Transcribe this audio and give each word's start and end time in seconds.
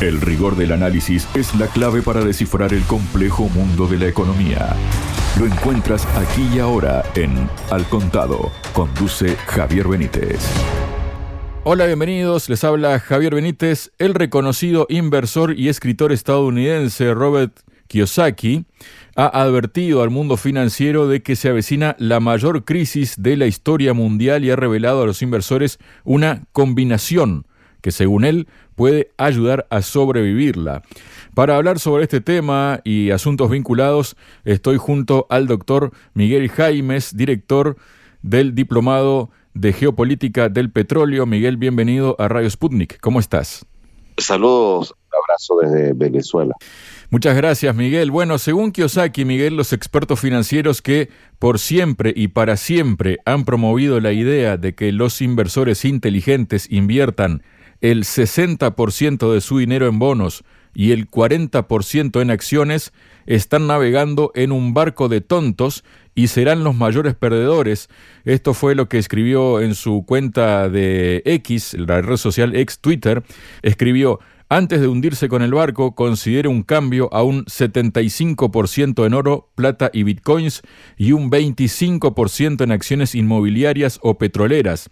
El 0.00 0.20
rigor 0.20 0.54
del 0.54 0.70
análisis 0.70 1.26
es 1.34 1.56
la 1.56 1.66
clave 1.66 2.02
para 2.02 2.24
descifrar 2.24 2.72
el 2.72 2.84
complejo 2.84 3.48
mundo 3.48 3.88
de 3.88 3.98
la 3.98 4.06
economía. 4.06 4.76
Lo 5.40 5.44
encuentras 5.44 6.06
aquí 6.16 6.48
y 6.54 6.60
ahora 6.60 7.02
en 7.16 7.50
Al 7.72 7.84
Contado. 7.88 8.52
Conduce 8.74 9.34
Javier 9.34 9.88
Benítez. 9.88 10.38
Hola, 11.64 11.86
bienvenidos. 11.86 12.48
Les 12.48 12.62
habla 12.62 13.00
Javier 13.00 13.34
Benítez. 13.34 13.90
El 13.98 14.14
reconocido 14.14 14.86
inversor 14.88 15.58
y 15.58 15.68
escritor 15.68 16.12
estadounidense 16.12 17.12
Robert 17.12 17.58
Kiyosaki 17.88 18.66
ha 19.16 19.26
advertido 19.26 20.04
al 20.04 20.10
mundo 20.10 20.36
financiero 20.36 21.08
de 21.08 21.24
que 21.24 21.34
se 21.34 21.48
avecina 21.48 21.96
la 21.98 22.20
mayor 22.20 22.64
crisis 22.64 23.16
de 23.18 23.36
la 23.36 23.46
historia 23.46 23.94
mundial 23.94 24.44
y 24.44 24.52
ha 24.52 24.56
revelado 24.56 25.02
a 25.02 25.06
los 25.06 25.22
inversores 25.22 25.80
una 26.04 26.44
combinación 26.52 27.47
que 27.80 27.90
según 27.90 28.24
él 28.24 28.48
puede 28.74 29.10
ayudar 29.16 29.66
a 29.70 29.82
sobrevivirla. 29.82 30.82
Para 31.34 31.56
hablar 31.56 31.78
sobre 31.78 32.04
este 32.04 32.20
tema 32.20 32.80
y 32.84 33.10
asuntos 33.10 33.50
vinculados, 33.50 34.16
estoy 34.44 34.76
junto 34.76 35.26
al 35.30 35.46
doctor 35.46 35.92
Miguel 36.14 36.48
Jaimes, 36.48 37.16
director 37.16 37.76
del 38.22 38.54
Diplomado 38.54 39.30
de 39.54 39.72
Geopolítica 39.72 40.48
del 40.48 40.70
Petróleo. 40.70 41.26
Miguel, 41.26 41.56
bienvenido 41.56 42.16
a 42.18 42.28
Radio 42.28 42.48
Sputnik. 42.50 43.00
¿Cómo 43.00 43.20
estás? 43.20 43.66
Saludos, 44.18 44.92
un 44.92 45.18
abrazo 45.22 45.56
desde 45.62 45.92
Venezuela. 45.92 46.54
Muchas 47.10 47.36
gracias, 47.36 47.74
Miguel. 47.74 48.10
Bueno, 48.10 48.38
según 48.38 48.72
Kiyosaki, 48.72 49.24
Miguel, 49.24 49.56
los 49.56 49.72
expertos 49.72 50.20
financieros 50.20 50.82
que 50.82 51.08
por 51.38 51.58
siempre 51.58 52.12
y 52.14 52.28
para 52.28 52.56
siempre 52.56 53.18
han 53.24 53.44
promovido 53.44 54.00
la 54.00 54.12
idea 54.12 54.56
de 54.56 54.74
que 54.74 54.92
los 54.92 55.22
inversores 55.22 55.84
inteligentes 55.84 56.70
inviertan 56.70 57.42
el 57.80 58.04
60% 58.04 59.32
de 59.32 59.40
su 59.40 59.58
dinero 59.58 59.86
en 59.86 59.98
bonos 59.98 60.44
y 60.74 60.92
el 60.92 61.10
40% 61.10 62.20
en 62.22 62.30
acciones, 62.30 62.92
están 63.26 63.66
navegando 63.66 64.30
en 64.34 64.52
un 64.52 64.74
barco 64.74 65.08
de 65.08 65.20
tontos 65.20 65.84
y 66.14 66.28
serán 66.28 66.64
los 66.64 66.74
mayores 66.74 67.14
perdedores. 67.14 67.88
Esto 68.24 68.54
fue 68.54 68.74
lo 68.74 68.88
que 68.88 68.98
escribió 68.98 69.60
en 69.60 69.74
su 69.74 70.04
cuenta 70.06 70.68
de 70.68 71.22
X, 71.24 71.74
la 71.74 72.00
red 72.00 72.16
social 72.16 72.54
ex 72.56 72.78
Twitter. 72.80 73.22
Escribió, 73.62 74.20
antes 74.48 74.80
de 74.80 74.88
hundirse 74.88 75.28
con 75.28 75.42
el 75.42 75.52
barco, 75.52 75.94
considere 75.94 76.48
un 76.48 76.62
cambio 76.62 77.12
a 77.12 77.22
un 77.22 77.44
75% 77.44 79.04
en 79.04 79.14
oro, 79.14 79.50
plata 79.54 79.90
y 79.92 80.04
bitcoins 80.04 80.62
y 80.96 81.12
un 81.12 81.30
25% 81.30 82.64
en 82.64 82.72
acciones 82.72 83.14
inmobiliarias 83.14 83.98
o 84.02 84.16
petroleras. 84.16 84.88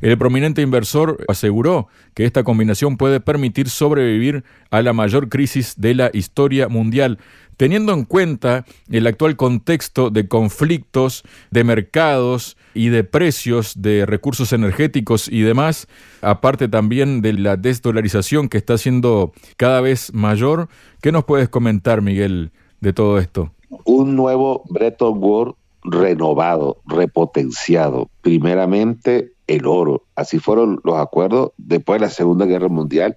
El 0.00 0.18
prominente 0.18 0.62
inversor 0.62 1.24
aseguró 1.28 1.88
que 2.14 2.24
esta 2.24 2.44
combinación 2.44 2.96
puede 2.96 3.20
permitir 3.20 3.68
sobrevivir 3.70 4.44
a 4.70 4.82
la 4.82 4.92
mayor 4.92 5.28
crisis 5.28 5.74
de 5.76 5.94
la 5.94 6.10
historia 6.12 6.68
mundial. 6.68 7.18
Teniendo 7.56 7.94
en 7.94 8.04
cuenta 8.04 8.66
el 8.90 9.06
actual 9.06 9.36
contexto 9.36 10.10
de 10.10 10.28
conflictos, 10.28 11.22
de 11.50 11.64
mercados 11.64 12.58
y 12.74 12.88
de 12.88 13.02
precios 13.02 13.80
de 13.80 14.04
recursos 14.04 14.52
energéticos 14.52 15.28
y 15.28 15.40
demás, 15.40 15.88
aparte 16.20 16.68
también 16.68 17.22
de 17.22 17.32
la 17.32 17.56
desdolarización 17.56 18.50
que 18.50 18.58
está 18.58 18.76
siendo 18.76 19.32
cada 19.56 19.80
vez 19.80 20.12
mayor, 20.12 20.68
¿qué 21.00 21.12
nos 21.12 21.24
puedes 21.24 21.48
comentar, 21.48 22.02
Miguel, 22.02 22.50
de 22.80 22.92
todo 22.92 23.18
esto? 23.18 23.52
Un 23.84 24.16
nuevo 24.16 24.62
Bretton 24.68 25.16
Woods 25.18 25.54
renovado, 25.82 26.82
repotenciado. 26.86 28.10
Primeramente 28.20 29.32
el 29.46 29.66
oro. 29.66 30.04
Así 30.14 30.38
fueron 30.38 30.80
los 30.84 30.96
acuerdos 30.96 31.52
después 31.56 32.00
de 32.00 32.06
la 32.06 32.12
Segunda 32.12 32.46
Guerra 32.46 32.68
Mundial 32.68 33.16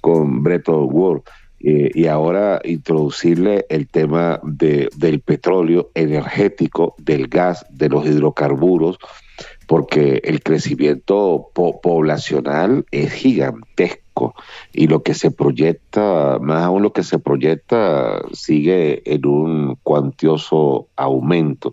con 0.00 0.42
Bretton 0.42 0.88
Woods. 0.90 1.24
Eh, 1.60 1.90
y 1.92 2.06
ahora 2.06 2.60
introducirle 2.62 3.66
el 3.68 3.88
tema 3.88 4.38
de, 4.44 4.88
del 4.96 5.20
petróleo 5.20 5.90
energético, 5.94 6.94
del 6.98 7.26
gas, 7.26 7.66
de 7.70 7.88
los 7.88 8.06
hidrocarburos, 8.06 8.98
porque 9.66 10.20
el 10.24 10.42
crecimiento 10.42 11.50
poblacional 11.52 12.86
es 12.92 13.12
gigantesco 13.12 14.34
y 14.72 14.86
lo 14.86 15.02
que 15.02 15.14
se 15.14 15.30
proyecta, 15.30 16.38
más 16.40 16.62
aún 16.64 16.82
lo 16.82 16.92
que 16.92 17.02
se 17.02 17.18
proyecta, 17.18 18.22
sigue 18.32 19.02
en 19.12 19.26
un 19.26 19.78
cuantioso 19.82 20.88
aumento. 20.96 21.72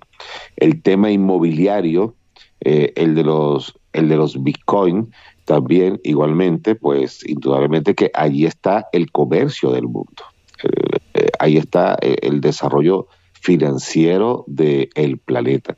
El 0.58 0.82
tema 0.82 1.12
inmobiliario, 1.12 2.16
eh, 2.62 2.94
el 2.96 3.16
de 3.16 3.24
los 3.24 3.80
el 3.96 4.10
de 4.10 4.18
los 4.18 4.44
Bitcoin, 4.44 5.12
también 5.46 6.00
igualmente, 6.04 6.76
pues 6.76 7.26
indudablemente 7.26 7.96
que 7.96 8.12
allí 8.14 8.46
está 8.46 8.88
el 8.92 9.12
comercio 9.12 9.72
del 9.72 9.88
mundo, 9.88 10.24
eh, 10.64 10.98
eh, 11.14 11.30
ahí 11.40 11.58
está 11.58 11.98
eh, 12.02 12.18
el 12.22 12.42
desarrollo 12.42 13.08
financiero 13.34 14.44
del 14.48 15.20
planeta. 15.24 15.76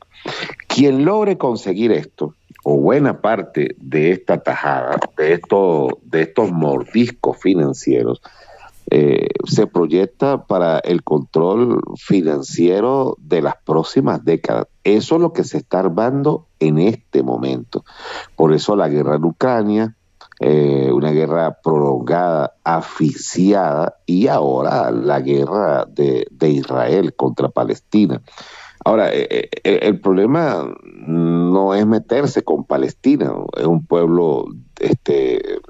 Quien 0.66 1.04
logre 1.04 1.36
conseguir 1.36 1.92
esto, 1.92 2.34
o 2.64 2.76
buena 2.76 3.20
parte 3.20 3.76
de 3.78 4.10
esta 4.12 4.42
tajada, 4.42 4.98
de, 5.16 5.34
esto, 5.34 5.98
de 6.02 6.22
estos 6.22 6.50
mordiscos 6.50 7.38
financieros, 7.40 8.20
eh, 8.90 9.28
se 9.44 9.66
proyecta 9.66 10.46
para 10.46 10.78
el 10.78 11.02
control 11.02 11.82
financiero 11.96 13.16
de 13.20 13.42
las 13.42 13.56
próximas 13.64 14.24
décadas. 14.24 14.66
Eso 14.82 15.16
es 15.16 15.20
lo 15.20 15.32
que 15.34 15.44
se 15.44 15.58
está 15.58 15.80
armando 15.80 16.46
en 16.58 16.78
este 16.78 17.22
momento. 17.22 17.84
Por 18.34 18.54
eso 18.54 18.76
la 18.76 18.88
guerra 18.88 19.16
en 19.16 19.24
Ucrania, 19.24 19.96
eh, 20.40 20.90
una 20.90 21.10
guerra 21.10 21.58
prolongada, 21.62 22.54
aficiada, 22.64 23.96
y 24.06 24.28
ahora 24.28 24.90
la 24.90 25.20
guerra 25.20 25.84
de, 25.84 26.26
Israel 26.40 27.14
contra 27.14 27.50
Palestina. 27.50 28.22
Ahora, 28.84 29.10
eh, 29.12 29.50
el 29.64 30.00
problema 30.00 30.66
no 31.06 31.74
es 31.74 31.86
meterse 31.86 32.42
con 32.42 32.64
Palestina, 32.64 33.32
es 33.54 33.66
un 33.66 33.84
pueblo 33.84 34.46
este, 34.80 35.60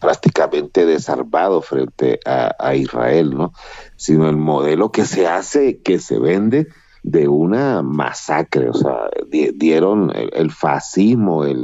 prácticamente 0.00 0.86
desarmado 0.86 1.62
frente 1.62 2.20
a, 2.24 2.74
Israel, 2.74 3.36
¿no? 3.36 3.52
Sino 3.96 4.28
el 4.28 4.36
modelo 4.36 4.92
que 4.92 5.04
se 5.04 5.26
hace, 5.26 5.80
que 5.82 5.98
se 5.98 6.18
vende 6.18 6.68
de 7.02 7.28
una 7.28 7.82
masacre, 7.82 8.68
o 8.68 8.74
sea, 8.74 9.08
dieron 9.30 10.12
el, 10.14 10.50
fascismo, 10.50 11.44
eh, 11.44 11.54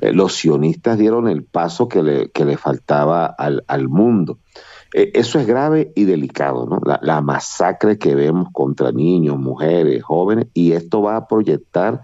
los 0.00 0.34
sionistas 0.34 0.98
dieron 0.98 1.28
el 1.28 1.44
paso 1.44 1.88
que 1.88 2.02
le, 2.02 2.56
faltaba 2.56 3.26
al, 3.26 3.88
mundo. 3.88 4.38
E, 4.92 5.12
eso 5.14 5.38
es 5.38 5.46
grave 5.46 5.92
y 5.94 6.04
delicado, 6.04 6.66
¿no? 6.66 6.80
La, 7.00 7.20
masacre 7.20 7.98
que 7.98 8.14
vemos 8.14 8.48
contra 8.52 8.90
niños, 8.90 9.38
mujeres, 9.38 10.02
jóvenes, 10.02 10.48
y 10.54 10.72
esto 10.72 11.02
va 11.02 11.16
a 11.16 11.28
proyectar 11.28 12.02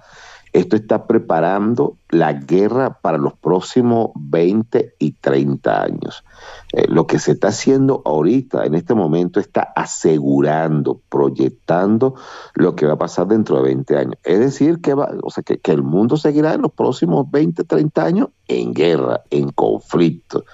esto 0.54 0.76
está 0.76 1.08
preparando 1.08 1.98
la 2.10 2.32
guerra 2.32 3.00
para 3.00 3.18
los 3.18 3.32
próximos 3.32 4.10
20 4.14 4.94
y 5.00 5.10
30 5.10 5.82
años. 5.82 6.24
Eh, 6.72 6.86
lo 6.86 7.08
que 7.08 7.18
se 7.18 7.32
está 7.32 7.48
haciendo 7.48 8.02
ahorita, 8.04 8.64
en 8.64 8.76
este 8.76 8.94
momento, 8.94 9.40
está 9.40 9.72
asegurando, 9.74 11.00
proyectando 11.08 12.14
lo 12.54 12.76
que 12.76 12.86
va 12.86 12.92
a 12.92 12.98
pasar 12.98 13.26
dentro 13.26 13.56
de 13.56 13.62
20 13.64 13.96
años. 13.96 14.14
Es 14.22 14.38
decir, 14.38 14.80
que, 14.80 14.94
va, 14.94 15.10
o 15.24 15.30
sea, 15.30 15.42
que, 15.42 15.58
el 15.64 15.82
mundo 15.82 16.16
seguirá 16.16 16.54
en 16.54 16.62
los 16.62 16.72
próximos 16.72 17.28
20, 17.32 17.64
30 17.64 18.04
años 18.04 18.28
en 18.46 18.74
guerra, 18.74 19.22
en 19.30 19.50
conflicto, 19.50 20.44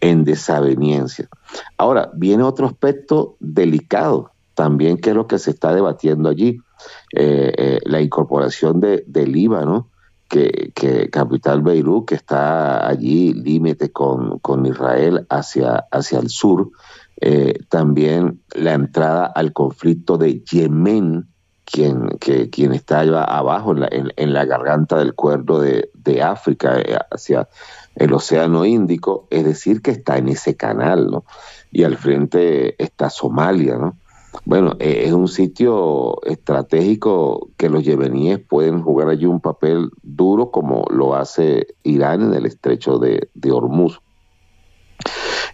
en 0.00 0.22
desaveniencia. 0.22 1.28
Ahora, 1.76 2.12
viene 2.14 2.44
otro 2.44 2.68
aspecto 2.68 3.34
delicado 3.40 4.30
también, 4.54 4.96
que 4.96 5.10
es 5.10 5.16
lo 5.16 5.26
que 5.26 5.40
se 5.40 5.50
está 5.50 5.74
debatiendo 5.74 6.28
allí 6.28 6.60
eh, 7.12 7.52
eh, 7.56 7.80
la 7.84 8.00
incorporación 8.00 8.80
de, 8.80 9.26
Líbano, 9.26 9.88
que, 10.28 10.72
que, 10.74 11.10
capital 11.10 11.62
Beirut, 11.62 12.08
que 12.08 12.14
está 12.14 12.86
allí 12.86 13.32
límite 13.34 13.90
con, 13.90 14.38
con, 14.38 14.64
Israel 14.66 15.26
hacia, 15.28 15.86
hacia 15.90 16.20
el 16.20 16.28
sur, 16.28 16.70
eh, 17.20 17.54
también 17.68 18.42
la 18.54 18.74
entrada 18.74 19.26
al 19.26 19.52
conflicto 19.52 20.18
de 20.18 20.40
Yemen, 20.40 21.26
quien, 21.64 22.08
que, 22.20 22.48
quien 22.48 22.72
está 22.72 23.00
allá 23.00 23.24
abajo 23.24 23.72
en 23.72 23.80
la, 23.80 23.88
en, 23.90 24.32
la 24.32 24.44
garganta 24.44 24.98
del 24.98 25.14
cuerno 25.14 25.58
de, 25.58 25.90
de, 25.94 26.22
África, 26.22 26.80
hacia 27.10 27.48
el 27.96 28.12
Océano 28.12 28.64
Índico, 28.64 29.26
es 29.30 29.44
decir, 29.44 29.82
que 29.82 29.90
está 29.90 30.16
en 30.18 30.28
ese 30.28 30.56
canal, 30.56 31.10
¿no? 31.10 31.24
Y 31.70 31.84
al 31.84 31.96
frente 31.96 32.82
está 32.82 33.10
Somalia, 33.10 33.76
¿no? 33.76 33.96
Bueno, 34.44 34.76
eh, 34.78 35.02
es 35.06 35.12
un 35.12 35.28
sitio 35.28 36.22
estratégico 36.24 37.50
que 37.56 37.68
los 37.68 37.84
yemeníes 37.84 38.38
pueden 38.38 38.82
jugar 38.82 39.08
allí 39.08 39.26
un 39.26 39.40
papel 39.40 39.90
duro 40.02 40.50
como 40.50 40.84
lo 40.90 41.14
hace 41.14 41.66
Irán 41.82 42.22
en 42.22 42.34
el 42.34 42.46
estrecho 42.46 42.98
de, 42.98 43.28
de 43.34 43.52
Hormuz. 43.52 44.00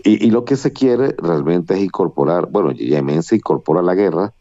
Y, 0.04 0.30
lo 0.30 0.44
que 0.44 0.56
se 0.56 0.72
quiere 0.72 1.16
realmente 1.18 1.74
es 1.74 1.80
incorporar, 1.80 2.48
bueno, 2.50 2.70
Yemen 2.70 3.22
se 3.22 3.36
incorpora 3.36 3.80
a 3.80 3.82
la 3.82 3.94
guerra, 3.94 4.34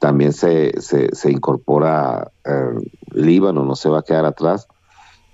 también 0.00 0.32
se, 0.32 0.72
se, 0.80 1.30
incorpora 1.30 2.32
eh, 2.44 2.74
Líbano, 3.12 3.64
no 3.64 3.76
se 3.76 3.88
va 3.88 4.00
a 4.00 4.02
quedar 4.02 4.24
atrás, 4.24 4.66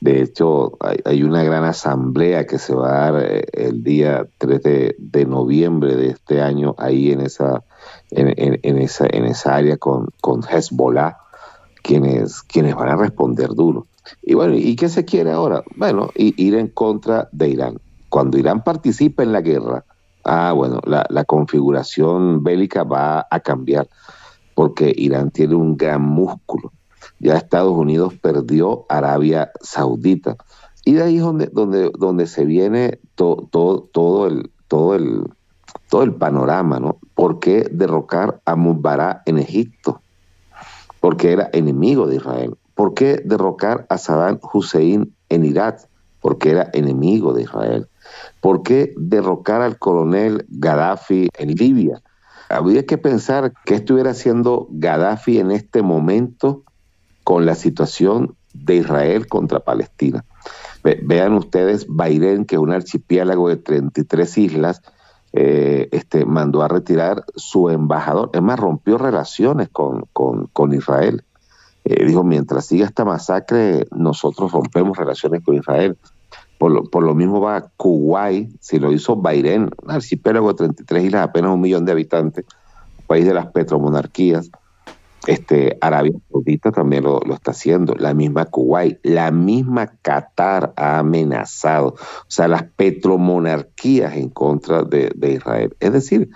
De 0.00 0.20
hecho, 0.20 0.76
hay, 1.04 1.22
una 1.22 1.42
gran 1.42 1.64
asamblea 1.64 2.46
que 2.46 2.58
se 2.58 2.74
va 2.74 2.88
a 2.88 3.12
dar 3.12 3.24
eh, 3.24 3.46
el 3.52 3.82
día 3.82 4.28
3 4.36 4.62
de, 4.62 5.26
noviembre 5.26 5.96
de 5.96 6.08
este 6.08 6.42
año 6.42 6.74
ahí 6.76 7.10
en 7.10 7.22
esa, 7.22 7.64
en, 8.10 8.78
esa, 8.78 9.06
en 9.10 9.24
esa 9.24 9.56
área 9.56 9.76
con, 9.76 10.08
con 10.20 10.42
Hezbollah, 10.42 11.18
quienes, 11.82 12.42
quienes 12.42 12.74
van 12.74 12.88
a 12.88 12.96
responder 12.96 13.50
duro. 13.50 13.86
Y 14.22 14.34
bueno, 14.34 14.54
¿y 14.56 14.74
qué 14.76 14.88
se 14.88 15.04
quiere 15.04 15.32
ahora? 15.32 15.62
Bueno, 15.76 16.10
ir 16.14 16.54
en 16.54 16.68
contra 16.68 17.28
de 17.32 17.48
Irán. 17.48 17.80
Cuando 18.08 18.38
Irán 18.38 18.64
participa 18.64 19.22
en 19.22 19.32
la 19.32 19.42
guerra, 19.42 19.84
ah, 20.24 20.52
bueno, 20.52 20.80
la, 20.84 21.06
la 21.10 21.24
configuración 21.24 22.42
bélica 22.42 22.84
va 22.84 23.26
a 23.30 23.40
cambiar, 23.40 23.88
porque 24.54 24.92
Irán 24.96 25.30
tiene 25.30 25.54
un 25.54 25.76
gran 25.76 26.02
músculo 26.02 26.72
ya 27.18 27.36
Estados 27.36 27.76
Unidos 27.76 28.14
perdió 28.14 28.86
Arabia 28.88 29.50
Saudita. 29.60 30.36
Y 30.84 30.92
de 30.94 31.02
ahí 31.02 31.16
es 31.16 31.22
donde, 31.22 31.46
donde, 31.46 31.90
donde 31.98 32.26
se 32.26 32.44
viene 32.44 33.00
todo, 33.14 33.48
todo, 33.92 34.26
el, 34.26 34.50
todo, 34.68 34.94
el, 34.94 35.24
todo 35.88 36.02
el 36.02 36.14
panorama, 36.14 36.78
¿no? 36.78 36.98
¿Por 37.14 37.40
qué 37.40 37.68
derrocar 37.70 38.40
a 38.44 38.56
Mubarak 38.56 39.22
en 39.26 39.38
Egipto? 39.38 40.02
Porque 41.00 41.32
era 41.32 41.48
enemigo 41.52 42.06
de 42.06 42.16
Israel. 42.16 42.56
¿Por 42.74 42.94
qué 42.94 43.20
derrocar 43.24 43.86
a 43.88 43.98
Saddam 43.98 44.38
Hussein 44.52 45.14
en 45.28 45.44
Irak? 45.44 45.88
Porque 46.20 46.50
era 46.50 46.70
enemigo 46.72 47.32
de 47.32 47.42
Israel. 47.42 47.88
¿Por 48.40 48.62
qué 48.62 48.94
derrocar 48.96 49.62
al 49.62 49.78
coronel 49.78 50.46
Gaddafi 50.48 51.28
en 51.36 51.54
Libia? 51.54 52.02
Habría 52.48 52.86
que 52.86 52.98
pensar 52.98 53.52
qué 53.64 53.74
estuviera 53.74 54.10
haciendo 54.10 54.68
Gaddafi 54.70 55.38
en 55.38 55.50
este 55.50 55.82
momento 55.82 56.62
con 57.24 57.46
la 57.46 57.54
situación 57.54 58.36
de 58.54 58.76
Israel 58.76 59.26
contra 59.26 59.60
Palestina. 59.60 60.24
vean 60.82 61.34
ustedes, 61.34 61.86
Bahrein, 61.88 62.44
que 62.44 62.54
es 62.54 62.60
un 62.60 62.72
archipiélago 62.72 63.48
de 63.48 63.56
33 63.56 64.38
islas, 64.38 64.82
eh, 65.32 65.88
este, 65.92 66.24
mandó 66.24 66.62
a 66.62 66.68
retirar 66.68 67.24
su 67.36 67.68
embajador, 67.68 68.30
es 68.32 68.42
más, 68.42 68.58
rompió 68.58 68.98
relaciones 68.98 69.68
con, 69.68 70.06
con, 70.12 70.72
Israel. 70.72 71.24
Eh, 71.84 72.06
dijo, 72.06 72.24
mientras 72.24 72.66
siga 72.66 72.86
esta 72.86 73.04
masacre, 73.04 73.86
nosotros 73.90 74.52
rompemos 74.52 74.96
relaciones 74.96 75.42
con 75.44 75.54
Israel. 75.54 75.96
Por 76.58 76.72
lo, 76.72 76.84
por 76.84 77.04
lo 77.04 77.14
mismo 77.14 77.40
va 77.40 77.70
Kuwait, 77.76 78.50
si 78.60 78.78
lo 78.78 78.92
hizo 78.92 79.16
Bahrein, 79.16 79.70
un 79.82 79.90
archipiélago 79.90 80.48
de 80.48 80.54
33 80.54 81.04
islas, 81.04 81.28
apenas 81.28 81.52
un 81.52 81.60
millón 81.60 81.84
de 81.84 81.92
habitantes, 81.92 82.44
país 83.06 83.24
de 83.24 83.34
las 83.34 83.46
petromonarquías. 83.46 84.50
Este, 85.26 85.76
Arabia 85.80 86.12
Saudita 86.30 86.70
también 86.70 87.04
lo, 87.04 87.20
está 87.34 87.50
haciendo, 87.50 87.94
la 87.94 88.14
misma 88.14 88.46
Kuwait, 88.46 88.98
la 89.02 89.30
misma 89.30 89.88
Qatar 90.00 90.72
ha 90.76 90.98
amenazado, 90.98 91.88
o 91.88 92.26
sea, 92.28 92.48
las 92.48 92.62
petromonarquías 92.62 94.16
en 94.16 94.30
contra 94.30 94.84
de, 94.84 95.12
Israel. 95.20 95.76
Es 95.80 95.92
decir, 95.92 96.30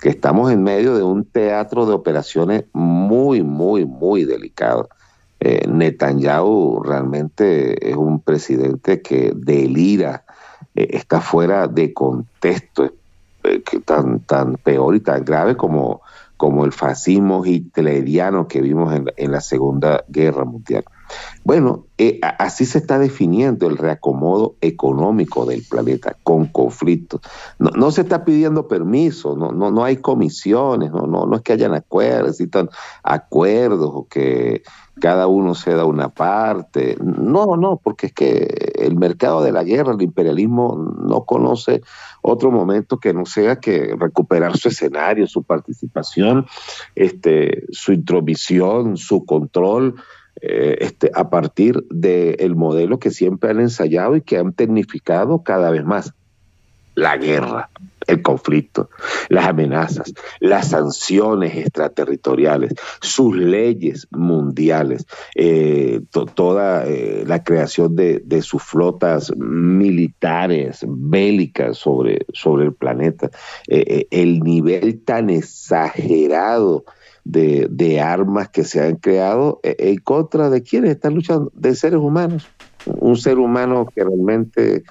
que 0.00 0.08
estamos 0.08 0.50
en 0.50 0.62
medio 0.62 0.96
de 0.96 1.04
un 1.04 1.24
teatro 1.24 1.86
de 1.86 1.92
operaciones 1.92 2.64
muy, 2.72 3.42
muy, 3.42 3.84
muy 3.84 4.24
delicado. 4.24 4.88
Eh, 5.38 5.66
Netanyahu 5.68 6.82
realmente 6.82 7.90
es 7.90 7.96
un 7.96 8.20
presidente 8.20 9.02
que 9.02 9.32
delira, 9.34 10.24
eh, 10.74 10.88
está 10.90 11.20
fuera 11.20 11.68
de 11.68 11.92
contexto, 11.92 12.92
eh, 13.44 13.62
tan, 13.84 14.20
tan 14.20 14.56
peor 14.56 14.96
y 14.96 15.00
tan 15.00 15.24
grave 15.24 15.56
como 15.56 16.00
como 16.42 16.64
el 16.64 16.72
fascismo 16.72 17.46
hitleriano 17.46 18.48
que 18.48 18.60
vimos 18.60 18.92
en, 18.92 19.30
la 19.30 19.40
Segunda 19.40 20.04
Guerra 20.08 20.44
Mundial. 20.44 20.82
Bueno, 21.44 21.86
eh, 21.98 22.20
así 22.38 22.64
se 22.66 22.78
está 22.78 22.98
definiendo 22.98 23.66
el 23.68 23.76
reacomodo 23.76 24.54
económico 24.60 25.46
del 25.46 25.64
planeta, 25.68 26.16
con 26.22 26.46
conflictos. 26.46 27.20
No, 27.58 27.90
se 27.90 28.02
está 28.02 28.24
pidiendo 28.24 28.68
permiso, 28.68 29.36
no, 29.36 29.52
no, 29.52 29.70
no 29.70 29.84
hay 29.84 29.96
comisiones, 29.96 30.90
no, 30.92 31.06
no, 31.06 31.26
no 31.26 31.36
es 31.36 31.42
que 31.42 31.52
hayan 31.52 31.74
acuerdos, 31.74 32.38
acuerdos 33.02 33.90
o 33.92 34.06
que 34.08 34.62
cada 35.00 35.26
uno 35.26 35.54
se 35.54 35.74
da 35.74 35.84
una 35.84 36.10
parte. 36.10 36.96
No, 37.00 37.56
no, 37.56 37.80
porque 37.82 38.06
es 38.06 38.12
que 38.12 38.72
el 38.74 38.96
mercado 38.96 39.42
de 39.42 39.52
la 39.52 39.64
guerra, 39.64 39.94
el 39.94 40.02
imperialismo 40.02 40.76
no 40.76 41.24
conoce 41.24 41.82
otro 42.20 42.50
momento 42.50 42.98
que 42.98 43.12
no 43.12 43.26
sea 43.26 43.56
que 43.56 43.96
recuperar 43.98 44.56
su 44.56 44.68
escenario, 44.68 45.26
su 45.26 45.42
participación, 45.42 46.46
este, 46.94 47.64
su 47.70 47.92
intromisión, 47.92 48.96
su 48.96 49.24
control, 49.24 49.96
eh, 50.40 50.78
este, 50.80 51.10
a 51.14 51.30
partir 51.30 51.84
del 51.90 52.56
modelo 52.56 52.98
que 52.98 53.10
siempre 53.10 53.50
han 53.50 53.60
ensayado 53.60 54.16
y 54.16 54.22
que 54.22 54.38
han 54.38 54.52
tecnificado 54.52 55.42
cada 55.42 55.70
vez 55.70 55.84
más, 55.84 56.14
la 56.94 57.16
guerra 57.16 57.70
el 58.06 58.20
conflicto, 58.20 58.90
las 59.28 59.46
amenazas, 59.46 60.12
las 60.40 60.70
sanciones 60.70 61.56
extraterritoriales, 61.56 62.74
sus 63.00 63.36
leyes 63.36 64.08
mundiales, 64.10 65.06
eh, 65.36 66.00
toda 66.34 66.84
eh, 66.84 67.24
la 67.26 67.44
creación 67.44 67.94
de, 67.94 68.42
sus 68.42 68.62
flotas 68.62 69.32
militares, 69.36 70.80
bélicas 70.84 71.78
sobre, 71.78 72.26
sobre 72.32 72.64
el 72.64 72.74
planeta, 72.74 73.30
el 73.68 74.40
nivel 74.40 75.00
tan 75.04 75.30
exagerado 75.30 76.84
de, 77.24 77.68
de, 77.70 78.00
armas 78.00 78.48
que 78.48 78.64
se 78.64 78.82
han 78.82 78.96
creado 78.96 79.60
en 79.62 79.98
contra 79.98 80.50
de 80.50 80.62
quienes 80.62 80.90
están 80.90 81.14
luchando, 81.14 81.52
de 81.54 81.74
seres 81.74 82.00
humanos. 82.00 82.48
Un 82.86 83.16
ser 83.16 83.38
humano 83.38 83.86
que 83.94 84.02
realmente 84.02 84.82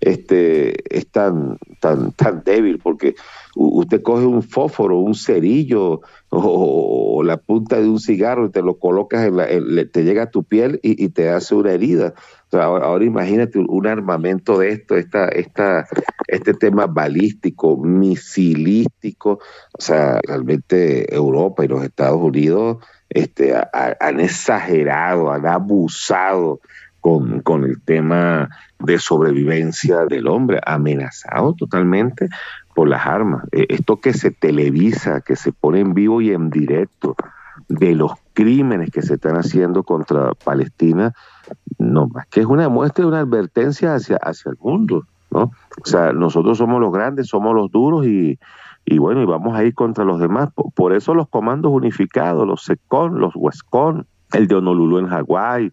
este, 0.00 0.96
es 0.96 1.08
tan, 1.10 1.58
tan, 1.80 2.12
tan 2.12 2.42
débil, 2.44 2.78
porque 2.78 3.14
usted 3.56 4.02
coge 4.02 4.26
un 4.26 4.42
fósforo, 4.42 4.98
un 4.98 5.14
cerillo 5.14 6.02
o, 6.30 7.22
la 7.24 7.36
punta 7.36 7.80
de 7.80 7.88
un 7.88 7.98
cigarro 7.98 8.46
y 8.46 8.50
te 8.50 8.62
lo 8.62 8.78
colocas, 8.78 9.26
en 9.26 9.90
te 9.90 10.04
llega 10.04 10.24
a 10.24 10.30
tu 10.30 10.44
piel 10.44 10.78
y, 10.82 11.08
te 11.08 11.30
hace 11.30 11.54
una 11.54 11.72
herida. 11.72 12.14
ahora, 12.52 13.04
imagínate 13.04 13.58
un 13.58 13.86
armamento 13.86 14.58
de 14.58 14.70
esto, 14.70 14.96
esta, 14.96 15.28
esta, 15.28 15.88
este 16.28 16.54
tema 16.54 16.86
balístico, 16.86 17.76
misilístico. 17.76 19.40
O 19.76 19.80
sea, 19.80 20.20
realmente 20.24 21.12
Europa 21.12 21.64
y 21.64 21.68
los 21.68 21.82
Estados 21.82 22.20
Unidos 22.20 22.78
este, 23.10 23.54
han 23.54 24.20
exagerado, 24.20 25.32
han 25.32 25.46
abusado 25.46 26.60
con, 27.00 27.40
con 27.40 27.64
el 27.64 27.80
tema 27.82 28.48
de 28.78 28.98
sobrevivencia 28.98 30.04
del 30.06 30.28
hombre, 30.28 30.60
amenazado 30.64 31.54
totalmente 31.54 32.28
por 32.74 32.88
las 32.88 33.06
armas. 33.06 33.44
Eh, 33.52 33.66
esto 33.70 33.96
que 33.96 34.12
se 34.12 34.30
televisa, 34.30 35.20
que 35.20 35.36
se 35.36 35.52
pone 35.52 35.80
en 35.80 35.94
vivo 35.94 36.20
y 36.20 36.32
en 36.32 36.50
directo 36.50 37.16
de 37.68 37.94
los 37.94 38.12
crímenes 38.32 38.90
que 38.90 39.02
se 39.02 39.14
están 39.14 39.36
haciendo 39.36 39.82
contra 39.82 40.32
Palestina, 40.34 41.12
no 41.78 42.06
más 42.08 42.26
que 42.28 42.40
es 42.40 42.46
una 42.46 42.68
muestra 42.68 43.06
una 43.06 43.20
advertencia 43.20 43.94
hacia, 43.94 44.16
hacia 44.16 44.50
el 44.50 44.58
mundo, 44.60 45.04
¿no? 45.30 45.50
O 45.82 45.86
sea, 45.86 46.12
nosotros 46.12 46.58
somos 46.58 46.80
los 46.80 46.92
grandes, 46.92 47.26
somos 47.26 47.54
los 47.54 47.70
duros 47.70 48.06
y, 48.06 48.38
y 48.84 48.98
bueno, 48.98 49.22
y 49.22 49.26
vamos 49.26 49.56
a 49.56 49.64
ir 49.64 49.74
contra 49.74 50.04
los 50.04 50.18
demás. 50.18 50.50
Por, 50.74 50.94
eso 50.94 51.14
los 51.14 51.28
comandos 51.28 51.72
unificados, 51.72 52.46
los 52.46 52.62
SECON, 52.62 53.18
los 53.18 53.34
WESCON, 53.36 54.06
el 54.32 54.46
de 54.46 54.54
Honolulu 54.54 54.98
en 54.98 55.08
Hawái, 55.08 55.72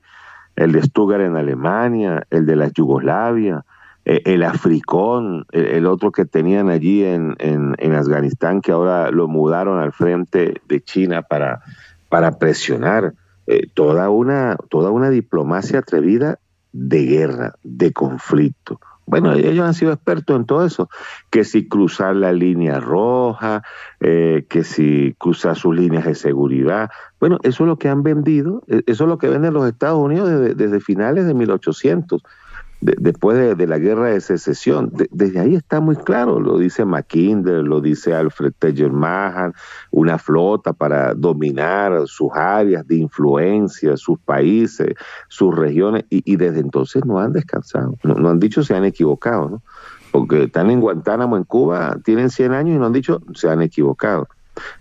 el 0.56 0.72
de 0.72 0.82
Stuttgart 0.82 1.24
en 1.24 1.36
Alemania, 1.36 2.26
el 2.30 2.46
de 2.46 2.56
la 2.56 2.70
Yugoslavia, 2.70 3.66
eh, 4.06 4.22
el 4.26 4.44
Africón, 4.44 5.46
el, 5.52 5.86
otro 5.88 6.12
que 6.12 6.26
tenían 6.26 6.70
allí 6.70 7.04
en, 7.04 7.36
en, 7.40 7.94
Afganistán, 7.96 8.62
que 8.62 8.72
ahora 8.72 9.10
lo 9.12 9.28
mudaron 9.28 9.80
al 9.80 9.92
frente 9.92 10.62
de 10.68 10.82
China 10.82 11.24
para, 11.24 11.62
para 12.10 12.38
presionar. 12.38 13.14
Eh, 13.48 13.68
toda, 13.74 14.10
una, 14.10 14.58
toda 14.70 14.90
una 14.90 15.12
diplomacia 15.12 15.80
atrevida 15.80 16.40
de 16.72 17.06
guerra, 17.06 17.54
de 17.64 17.94
conflicto. 17.94 18.80
Bueno, 19.08 19.34
ellos 19.34 19.66
han 19.66 19.74
sido 19.74 19.94
expertos 19.94 20.36
en 20.36 20.46
todo 20.46 20.66
eso, 20.66 20.90
que 21.30 21.44
si 21.44 21.68
cruzar 21.68 22.16
la 22.16 22.34
línea 22.34 22.80
roja, 22.80 23.62
eh, 24.00 24.46
que 24.50 24.64
si 24.64 25.16
cruzar 25.20 25.56
sus 25.56 25.76
líneas 25.76 26.06
de 26.06 26.16
seguridad. 26.16 26.90
Bueno, 27.20 27.38
eso 27.44 27.64
es 27.64 27.68
lo 27.68 27.78
que 27.78 27.88
han 27.88 28.02
vendido, 28.02 28.64
e, 28.68 28.82
eso 28.88 29.04
es 29.04 29.08
lo 29.08 29.18
que 29.18 29.30
venden 29.30 29.54
los 29.54 29.68
Estados 29.68 30.00
Unidos 30.00 30.30
desde, 30.30 30.56
desde 30.56 30.80
finales 30.80 31.28
de 31.28 31.34
1800 31.36 32.24
después 32.82 33.58
de, 33.58 33.68
la 33.68 33.78
guerra 33.78 34.08
de 34.08 34.22
secesión. 34.22 34.92
desde 35.12 35.40
ahí 35.40 35.56
está 35.56 35.80
muy 35.80 35.96
claro, 35.96 36.40
lo 36.40 36.58
dice 36.58 36.86
Mackinder, 36.86 37.64
lo 37.64 37.82
dice 37.82 38.14
Alfred 38.14 38.54
Mahan, 38.92 39.54
una 39.92 40.18
flota 40.18 40.74
para 40.74 41.14
dominar 41.14 42.08
sus 42.08 42.32
áreas 42.34 42.88
de 42.88 42.98
influencia, 42.98 43.98
sus 43.98 44.20
países, 44.20 44.94
sus 45.30 45.56
regiones, 45.56 46.06
y, 46.10 46.36
desde 46.36 46.60
entonces 46.60 47.06
no 47.06 47.20
han 47.20 47.34
descansado, 47.34 47.96
no, 48.04 48.30
han 48.30 48.40
dicho 48.40 48.64
se 48.64 48.76
han 48.76 48.86
equivocado, 48.86 49.50
¿no? 49.50 49.62
porque 50.12 50.44
están 50.44 50.70
en 50.70 50.80
Guantánamo, 50.80 51.36
en 51.36 51.44
Cuba, 51.44 51.98
tienen 52.04 52.30
100 52.30 52.54
años 52.54 52.76
y 52.76 52.80
no 52.80 52.86
han 52.86 52.94
dicho 52.94 53.22
se 53.34 53.50
han 53.50 53.62
equivocado. 53.62 54.28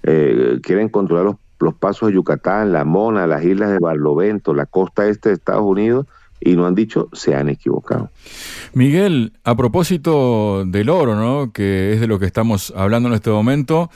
Eh, 0.04 0.60
quieren 0.62 0.88
controlar 0.88 1.34
los 1.58 1.74
pasos 1.74 2.08
de 2.08 2.14
Yucatán, 2.14 2.72
La 2.72 2.84
Mona, 2.84 3.26
las 3.26 3.42
islas 3.44 3.70
de 3.70 3.78
Barlovento, 3.80 4.54
la 4.54 4.66
costa 4.66 5.06
este 5.06 5.30
de 5.30 5.34
Estados 5.34 5.64
Unidos, 5.64 6.06
y 6.44 6.54
no 6.56 6.66
han 6.66 6.74
dicho 6.74 7.08
se 7.12 7.34
han 7.34 7.48
equivocado. 7.48 8.10
Miguel, 8.72 9.32
a 9.44 9.56
propósito 9.56 10.64
del 10.66 10.90
oro, 10.90 11.16
¿no? 11.16 11.52
que 11.52 11.94
es 11.94 12.00
de 12.00 12.06
lo 12.06 12.18
que 12.18 12.26
estamos 12.26 12.72
hablando 12.76 13.08
en 13.08 13.14
este 13.14 13.30
momento, 13.30 13.90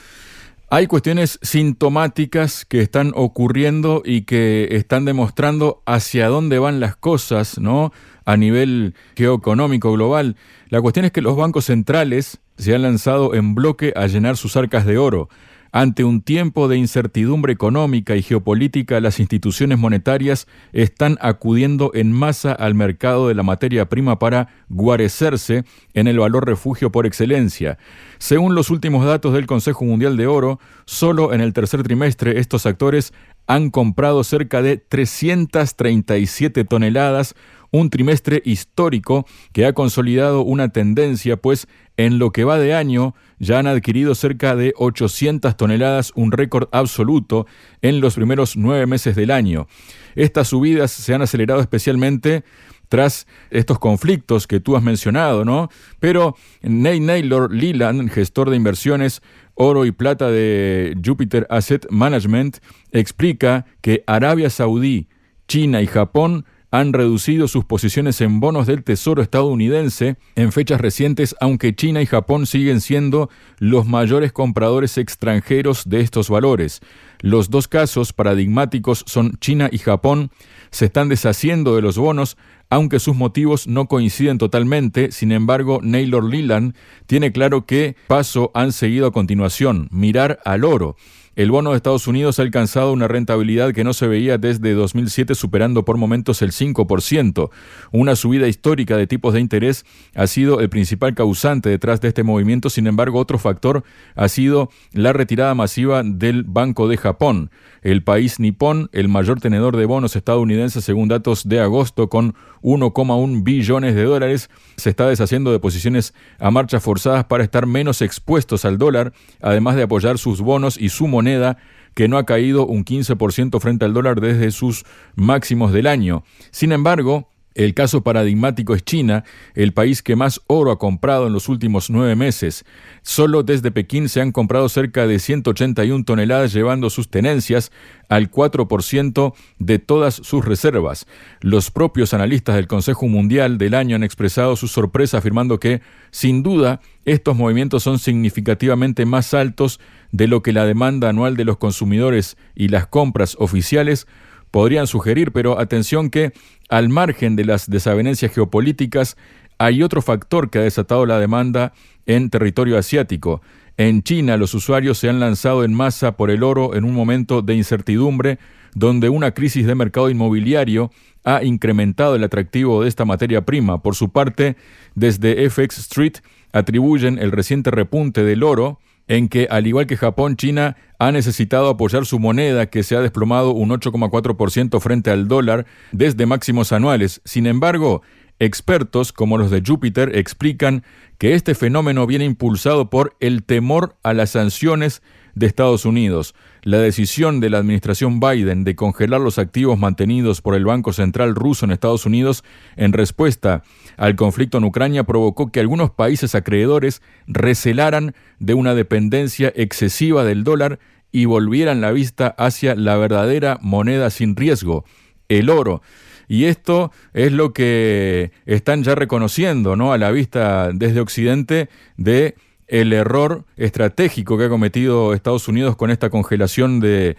hay 0.71 0.85
cuestiones 0.85 1.39
sintomáticas 1.41 2.63
que 2.63 2.81
están 2.81 3.11
ocurriendo 3.15 4.03
y 4.05 4.21
que 4.21 4.67
están 4.71 5.03
demostrando 5.03 5.81
hacia 5.85 6.27
dónde 6.27 6.59
van 6.59 6.79
las 6.79 6.95
cosas, 6.95 7.57
¿no? 7.57 7.91
A 8.23 8.37
nivel 8.37 8.93
geoeconómico 9.15 9.91
global. 9.91 10.35
La 10.69 10.79
cuestión 10.79 11.05
es 11.05 11.11
que 11.11 11.23
los 11.23 11.35
bancos 11.35 11.65
centrales 11.65 12.39
se 12.57 12.75
han 12.75 12.83
lanzado 12.83 13.33
en 13.33 13.55
bloque 13.55 13.93
a 13.95 14.05
llenar 14.05 14.37
sus 14.37 14.55
arcas 14.57 14.85
de 14.85 14.99
oro. 14.99 15.29
Ante 15.71 16.03
un 16.03 16.21
tiempo 16.21 16.67
de 16.67 16.77
incertidumbre 16.77 17.53
económica 17.53 18.15
y 18.15 18.23
geopolítica, 18.23 18.99
las 18.99 19.19
instituciones 19.19 19.77
monetarias 19.77 20.47
están 20.73 21.17
acudiendo 21.21 21.91
en 21.93 22.11
masa 22.11 22.53
al 22.53 22.73
mercado 22.73 23.27
de 23.27 23.35
la 23.35 23.43
materia 23.43 23.87
prima 23.87 24.17
para 24.17 24.47
guarecerse 24.69 25.65
en 25.93 26.07
el 26.07 26.17
valor 26.17 26.47
refugio 26.47 26.91
por 26.91 27.05
excelencia. 27.05 27.77
Según 28.17 28.55
los 28.55 28.71
últimos 28.71 29.05
datos 29.05 29.33
del 29.33 29.45
Consejo 29.45 29.85
Mundial 29.85 30.17
de 30.17 30.25
Oro, 30.25 30.59
solo 30.85 31.33
en 31.33 31.41
el 31.41 31.53
tercer 31.53 31.83
trimestre 31.83 32.39
estos 32.39 32.65
actores 32.65 33.13
han 33.45 33.69
comprado 33.69 34.23
cerca 34.23 34.61
de 34.61 34.77
337 34.77 36.65
toneladas, 36.65 37.35
un 37.71 37.89
trimestre 37.89 38.41
histórico 38.45 39.25
que 39.53 39.65
ha 39.65 39.73
consolidado 39.73 40.41
una 40.41 40.69
tendencia, 40.69 41.37
pues 41.37 41.67
en 41.99 42.17
lo 42.17 42.31
que 42.31 42.45
va 42.45 42.57
de 42.57 42.73
año 42.73 43.13
ya 43.39 43.59
han 43.59 43.67
adquirido 43.67 44.15
cerca 44.15 44.55
de 44.55 44.73
800 44.77 45.57
toneladas, 45.57 46.13
un 46.15 46.31
récord 46.31 46.69
absoluto 46.71 47.45
en 47.81 47.99
los 47.99 48.15
primeros 48.15 48.55
nueve 48.55 48.85
meses 48.85 49.17
del 49.17 49.31
año. 49.31 49.67
Estas 50.15 50.47
subidas 50.47 50.91
se 50.91 51.13
han 51.13 51.21
acelerado 51.21 51.59
especialmente 51.59 52.45
tras 52.87 53.27
estos 53.51 53.79
conflictos 53.79 54.47
que 54.47 54.61
tú 54.61 54.77
has 54.77 54.81
mencionado, 54.81 55.43
¿no? 55.43 55.67
Pero 55.99 56.37
Ney 56.61 57.01
Naylor 57.01 57.53
Leland, 57.53 58.09
gestor 58.09 58.49
de 58.49 58.55
inversiones 58.55 59.21
oro 59.55 59.85
y 59.85 59.91
plata 59.91 60.31
de 60.31 60.97
Jupiter 61.05 61.47
Asset 61.49 61.85
Management, 61.89 62.59
explica 62.93 63.65
que 63.81 64.05
Arabia 64.07 64.49
Saudí, 64.49 65.09
China 65.49 65.81
y 65.81 65.87
Japón 65.87 66.45
han 66.71 66.93
reducido 66.93 67.47
sus 67.47 67.65
posiciones 67.65 68.21
en 68.21 68.39
bonos 68.39 68.67
del 68.67 68.83
Tesoro 68.83 69.21
estadounidense 69.21 70.17
en 70.35 70.51
fechas 70.51 70.79
recientes, 70.79 71.35
aunque 71.39 71.75
China 71.75 72.01
y 72.01 72.05
Japón 72.05 72.45
siguen 72.45 72.81
siendo 72.81 73.29
los 73.57 73.87
mayores 73.87 74.31
compradores 74.31 74.97
extranjeros 74.97 75.83
de 75.85 76.01
estos 76.01 76.29
valores. 76.29 76.81
Los 77.21 77.49
dos 77.49 77.67
casos 77.67 78.13
paradigmáticos 78.13 79.03
son 79.07 79.37
China 79.39 79.69
y 79.71 79.79
Japón, 79.79 80.31
se 80.71 80.85
están 80.85 81.09
deshaciendo 81.09 81.75
de 81.75 81.81
los 81.81 81.97
bonos, 81.97 82.37
aunque 82.69 82.99
sus 82.99 83.15
motivos 83.15 83.67
no 83.67 83.87
coinciden 83.87 84.37
totalmente, 84.37 85.11
sin 85.11 85.31
embargo, 85.31 85.79
Naylor 85.81 86.23
Leland 86.23 86.75
tiene 87.07 87.31
claro 87.31 87.65
qué 87.65 87.95
paso 88.07 88.51
han 88.53 88.71
seguido 88.71 89.07
a 89.07 89.11
continuación, 89.11 89.89
mirar 89.91 90.39
al 90.45 90.63
oro. 90.63 90.95
El 91.39 91.51
bono 91.51 91.69
de 91.69 91.77
Estados 91.77 92.05
Unidos 92.05 92.37
ha 92.37 92.41
alcanzado 92.41 92.91
una 92.91 93.07
rentabilidad 93.07 93.71
que 93.71 93.85
no 93.85 93.93
se 93.93 94.07
veía 94.09 94.37
desde 94.37 94.73
2007, 94.73 95.35
superando 95.35 95.85
por 95.85 95.95
momentos 95.95 96.41
el 96.41 96.51
5%. 96.51 97.49
Una 97.93 98.17
subida 98.17 98.49
histórica 98.49 98.97
de 98.97 99.07
tipos 99.07 99.33
de 99.33 99.39
interés 99.39 99.85
ha 100.15 100.27
sido 100.27 100.59
el 100.59 100.67
principal 100.67 101.15
causante 101.15 101.69
detrás 101.69 102.01
de 102.01 102.09
este 102.09 102.23
movimiento. 102.23 102.69
Sin 102.69 102.87
embargo, 102.87 103.19
otro 103.19 103.39
factor 103.39 103.85
ha 104.15 104.27
sido 104.27 104.69
la 104.91 105.13
retirada 105.13 105.55
masiva 105.55 106.03
del 106.03 106.43
Banco 106.43 106.89
de 106.89 106.97
Japón. 106.97 107.51
El 107.83 108.03
país 108.03 108.41
nipón, 108.41 108.89
el 108.91 109.07
mayor 109.07 109.39
tenedor 109.39 109.77
de 109.77 109.85
bonos 109.85 110.17
estadounidenses 110.17 110.83
según 110.83 111.07
datos 111.07 111.47
de 111.47 111.61
agosto, 111.61 112.09
con 112.09 112.35
1,1 112.63 113.43
billones 113.45 113.95
de 113.95 114.03
dólares, 114.03 114.49
se 114.75 114.89
está 114.89 115.07
deshaciendo 115.07 115.53
de 115.53 115.59
posiciones 115.59 116.13
a 116.37 116.51
marchas 116.51 116.83
forzadas 116.83 117.23
para 117.23 117.45
estar 117.45 117.65
menos 117.65 118.01
expuestos 118.01 118.65
al 118.65 118.77
dólar, 118.77 119.13
además 119.39 119.77
de 119.77 119.83
apoyar 119.83 120.17
sus 120.17 120.41
bonos 120.41 120.77
y 120.77 120.89
su 120.89 121.07
moneda 121.29 121.57
que 121.93 122.07
no 122.07 122.17
ha 122.17 122.25
caído 122.25 122.65
un 122.65 122.85
15% 122.85 123.59
frente 123.59 123.85
al 123.85 123.93
dólar 123.93 124.21
desde 124.21 124.51
sus 124.51 124.85
máximos 125.15 125.73
del 125.73 125.87
año. 125.87 126.23
Sin 126.51 126.71
embargo, 126.71 127.29
el 127.55 127.73
caso 127.73 128.03
paradigmático 128.03 128.75
es 128.75 128.83
China, 128.83 129.23
el 129.55 129.73
país 129.73 130.03
que 130.03 130.15
más 130.15 130.41
oro 130.47 130.71
ha 130.71 130.79
comprado 130.79 131.27
en 131.27 131.33
los 131.33 131.49
últimos 131.49 131.89
nueve 131.89 132.15
meses. 132.15 132.63
Solo 133.01 133.43
desde 133.43 133.71
Pekín 133.71 134.07
se 134.07 134.21
han 134.21 134.31
comprado 134.31 134.69
cerca 134.69 135.07
de 135.07 135.19
181 135.19 136.05
toneladas, 136.05 136.53
llevando 136.53 136.89
sus 136.89 137.09
tenencias 137.09 137.71
al 138.07 138.31
4% 138.31 139.33
de 139.57 139.79
todas 139.79 140.15
sus 140.15 140.45
reservas. 140.45 141.05
Los 141.41 141.71
propios 141.71 142.13
analistas 142.13 142.55
del 142.55 142.67
Consejo 142.67 143.07
Mundial 143.07 143.57
del 143.57 143.73
año 143.73 143.95
han 143.95 144.03
expresado 144.03 144.55
su 144.55 144.67
sorpresa 144.67 145.17
afirmando 145.17 145.59
que, 145.59 145.81
sin 146.11 146.43
duda, 146.43 146.81
estos 147.05 147.35
movimientos 147.35 147.83
son 147.83 147.99
significativamente 147.99 149.05
más 149.05 149.33
altos 149.33 149.79
de 150.11 150.27
lo 150.27 150.41
que 150.43 150.53
la 150.53 150.65
demanda 150.65 151.09
anual 151.09 151.35
de 151.35 151.45
los 151.45 151.57
consumidores 151.57 152.37
y 152.55 152.69
las 152.69 152.87
compras 152.87 153.35
oficiales 153.39 154.07
podrían 154.51 154.87
sugerir, 154.87 155.31
pero 155.31 155.59
atención 155.59 156.09
que, 156.09 156.33
al 156.69 156.89
margen 156.89 157.35
de 157.35 157.45
las 157.45 157.69
desavenencias 157.69 158.33
geopolíticas, 158.33 159.17
hay 159.57 159.83
otro 159.83 160.01
factor 160.01 160.49
que 160.49 160.59
ha 160.59 160.63
desatado 160.63 161.05
la 161.05 161.19
demanda 161.19 161.73
en 162.05 162.29
territorio 162.29 162.77
asiático. 162.77 163.41
En 163.77 164.03
China 164.03 164.37
los 164.37 164.53
usuarios 164.53 164.97
se 164.97 165.09
han 165.09 165.19
lanzado 165.19 165.63
en 165.63 165.73
masa 165.73 166.17
por 166.17 166.31
el 166.31 166.43
oro 166.43 166.75
en 166.75 166.83
un 166.83 166.93
momento 166.93 167.41
de 167.41 167.55
incertidumbre 167.55 168.39
donde 168.75 169.09
una 169.09 169.31
crisis 169.31 169.65
de 169.65 169.75
mercado 169.75 170.09
inmobiliario 170.09 170.91
ha 171.23 171.43
incrementado 171.43 172.15
el 172.15 172.23
atractivo 172.23 172.83
de 172.83 172.89
esta 172.89 173.05
materia 173.05 173.45
prima. 173.45 173.81
Por 173.81 173.95
su 173.95 174.09
parte, 174.09 174.55
desde 174.95 175.49
FX 175.49 175.79
Street 175.79 176.17
atribuyen 176.51 177.19
el 177.19 177.31
reciente 177.31 177.71
repunte 177.71 178.23
del 178.23 178.43
oro 178.43 178.79
en 179.09 179.27
que, 179.27 179.47
al 179.49 179.67
igual 179.67 179.87
que 179.87 179.97
Japón, 179.97 180.37
China 180.37 180.77
ha 180.99 181.11
necesitado 181.11 181.67
apoyar 181.67 182.05
su 182.05 182.19
moneda, 182.19 182.67
que 182.67 182.83
se 182.83 182.95
ha 182.95 183.01
desplomado 183.01 183.51
un 183.51 183.69
8,4% 183.71 184.79
frente 184.79 185.09
al 185.09 185.27
dólar 185.27 185.65
desde 185.91 186.27
máximos 186.27 186.71
anuales. 186.71 187.19
Sin 187.25 187.47
embargo, 187.47 188.03
expertos 188.37 189.11
como 189.11 189.39
los 189.39 189.49
de 189.49 189.63
Júpiter 189.65 190.15
explican 190.15 190.83
que 191.17 191.33
este 191.33 191.55
fenómeno 191.55 192.05
viene 192.05 192.23
impulsado 192.23 192.91
por 192.91 193.17
el 193.19 193.43
temor 193.43 193.97
a 194.03 194.13
las 194.13 194.29
sanciones 194.29 195.01
de 195.35 195.47
Estados 195.47 195.85
Unidos. 195.85 196.35
La 196.63 196.77
decisión 196.79 197.39
de 197.39 197.49
la 197.49 197.59
administración 197.59 198.19
Biden 198.19 198.63
de 198.63 198.75
congelar 198.75 199.21
los 199.21 199.39
activos 199.39 199.79
mantenidos 199.79 200.41
por 200.41 200.55
el 200.55 200.65
Banco 200.65 200.93
Central 200.93 201.35
ruso 201.35 201.65
en 201.65 201.71
Estados 201.71 202.05
Unidos 202.05 202.43
en 202.75 202.93
respuesta 202.93 203.63
al 203.97 204.15
conflicto 204.15 204.57
en 204.57 204.63
Ucrania 204.63 205.03
provocó 205.03 205.51
que 205.51 205.59
algunos 205.59 205.91
países 205.91 206.35
acreedores 206.35 207.01
recelaran 207.27 208.13
de 208.39 208.53
una 208.53 208.75
dependencia 208.75 209.51
excesiva 209.55 210.23
del 210.23 210.43
dólar 210.43 210.79
y 211.11 211.25
volvieran 211.25 211.81
la 211.81 211.91
vista 211.91 212.27
hacia 212.37 212.75
la 212.75 212.95
verdadera 212.97 213.57
moneda 213.61 214.09
sin 214.09 214.35
riesgo, 214.35 214.85
el 215.27 215.49
oro. 215.49 215.81
Y 216.27 216.45
esto 216.45 216.91
es 217.13 217.31
lo 217.31 217.53
que 217.53 218.31
están 218.45 218.83
ya 218.83 218.93
reconociendo, 218.93 219.75
¿no? 219.75 219.91
A 219.91 219.97
la 219.97 220.11
vista 220.11 220.71
desde 220.71 220.99
Occidente 220.99 221.69
de 221.97 222.35
el 222.69 222.93
error 222.93 223.43
estratégico 223.57 224.37
que 224.37 224.45
ha 224.45 224.49
cometido 224.49 225.13
Estados 225.13 225.47
Unidos 225.47 225.75
con 225.75 225.89
esta 225.89 226.09
congelación 226.09 226.79
de, 226.79 227.17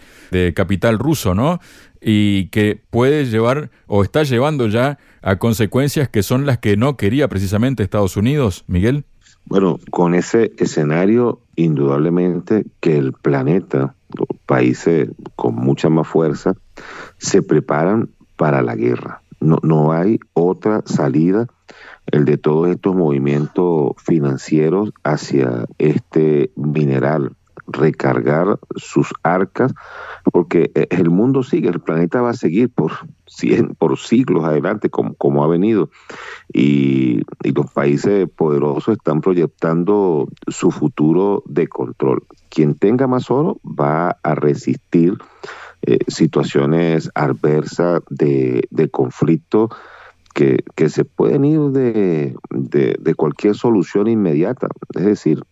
capital 0.55 0.97
ruso, 0.97 1.35
¿no? 1.35 1.59
Y 2.01 2.47
que 2.47 2.81
puede 2.89 3.25
llevar 3.25 3.69
o 3.85 4.03
está 4.03 4.23
llevando 4.23 4.67
ya 4.67 4.97
a 5.21 5.35
consecuencias 5.35 6.09
que 6.09 6.23
son 6.23 6.45
las 6.45 6.57
que 6.57 6.77
no 6.77 6.97
quería 6.97 7.27
precisamente 7.27 7.83
Estados 7.83 8.17
Unidos, 8.17 8.63
Miguel. 8.67 9.03
Bueno, 9.45 9.79
con 9.91 10.15
ese 10.15 10.51
escenario, 10.57 11.41
indudablemente 11.55 12.65
que 12.79 12.97
el 12.97 13.13
planeta, 13.13 13.95
países 14.45 15.09
con 15.35 15.55
mucha 15.55 15.89
más 15.89 16.07
fuerza, 16.07 16.55
se 17.17 17.41
preparan 17.41 18.09
para 18.37 18.61
la 18.61 18.75
guerra. 18.75 19.21
No, 19.39 19.57
no 19.63 19.91
hay 19.91 20.19
otra 20.33 20.81
salida 20.85 21.47
el 22.11 22.25
de 22.25 22.37
todos 22.37 22.69
estos 22.69 22.95
movimientos 22.95 23.93
financieros 23.97 24.91
hacia 25.03 25.65
este 25.77 26.51
mineral, 26.55 27.35
recargar 27.67 28.59
sus 28.75 29.13
arcas, 29.23 29.73
porque 30.31 30.71
eh, 30.75 30.87
el 30.89 31.09
mundo 31.09 31.43
sigue, 31.43 31.69
el 31.69 31.79
planeta 31.79 32.21
va 32.21 32.31
a 32.31 32.35
seguir 32.35 32.69
por, 32.69 32.91
cien, 33.25 33.75
por 33.75 33.97
siglos 33.97 34.43
adelante, 34.43 34.89
como, 34.89 35.15
como 35.15 35.43
ha 35.43 35.47
venido, 35.47 35.89
y, 36.51 37.21
los 37.43 37.71
países 37.71 38.29
poderosos 38.29 38.97
están 38.97 39.19
proyectando 39.21 40.27
su 40.47 40.71
futuro 40.71 41.43
de 41.45 41.67
control. 41.67 42.23
Quien 42.49 42.75
tenga 42.75 43.07
más 43.07 43.29
oro 43.29 43.59
va 43.63 44.17
a 44.23 44.35
resistir 44.35 45.17
eh, 45.81 45.99
situaciones 46.07 47.09
adversas 47.13 48.01
de, 48.09 48.67
de 48.69 48.89
conflicto 48.89 49.69
que, 50.31 50.63
se 50.89 51.05
pueden 51.05 51.45
ir 51.45 51.59
de, 51.59 52.35
de, 52.49 53.15
cualquier 53.15 53.55
solución 53.55 54.07
inmediata. 54.07 54.67
Es 54.95 55.05
decir, 55.05 55.43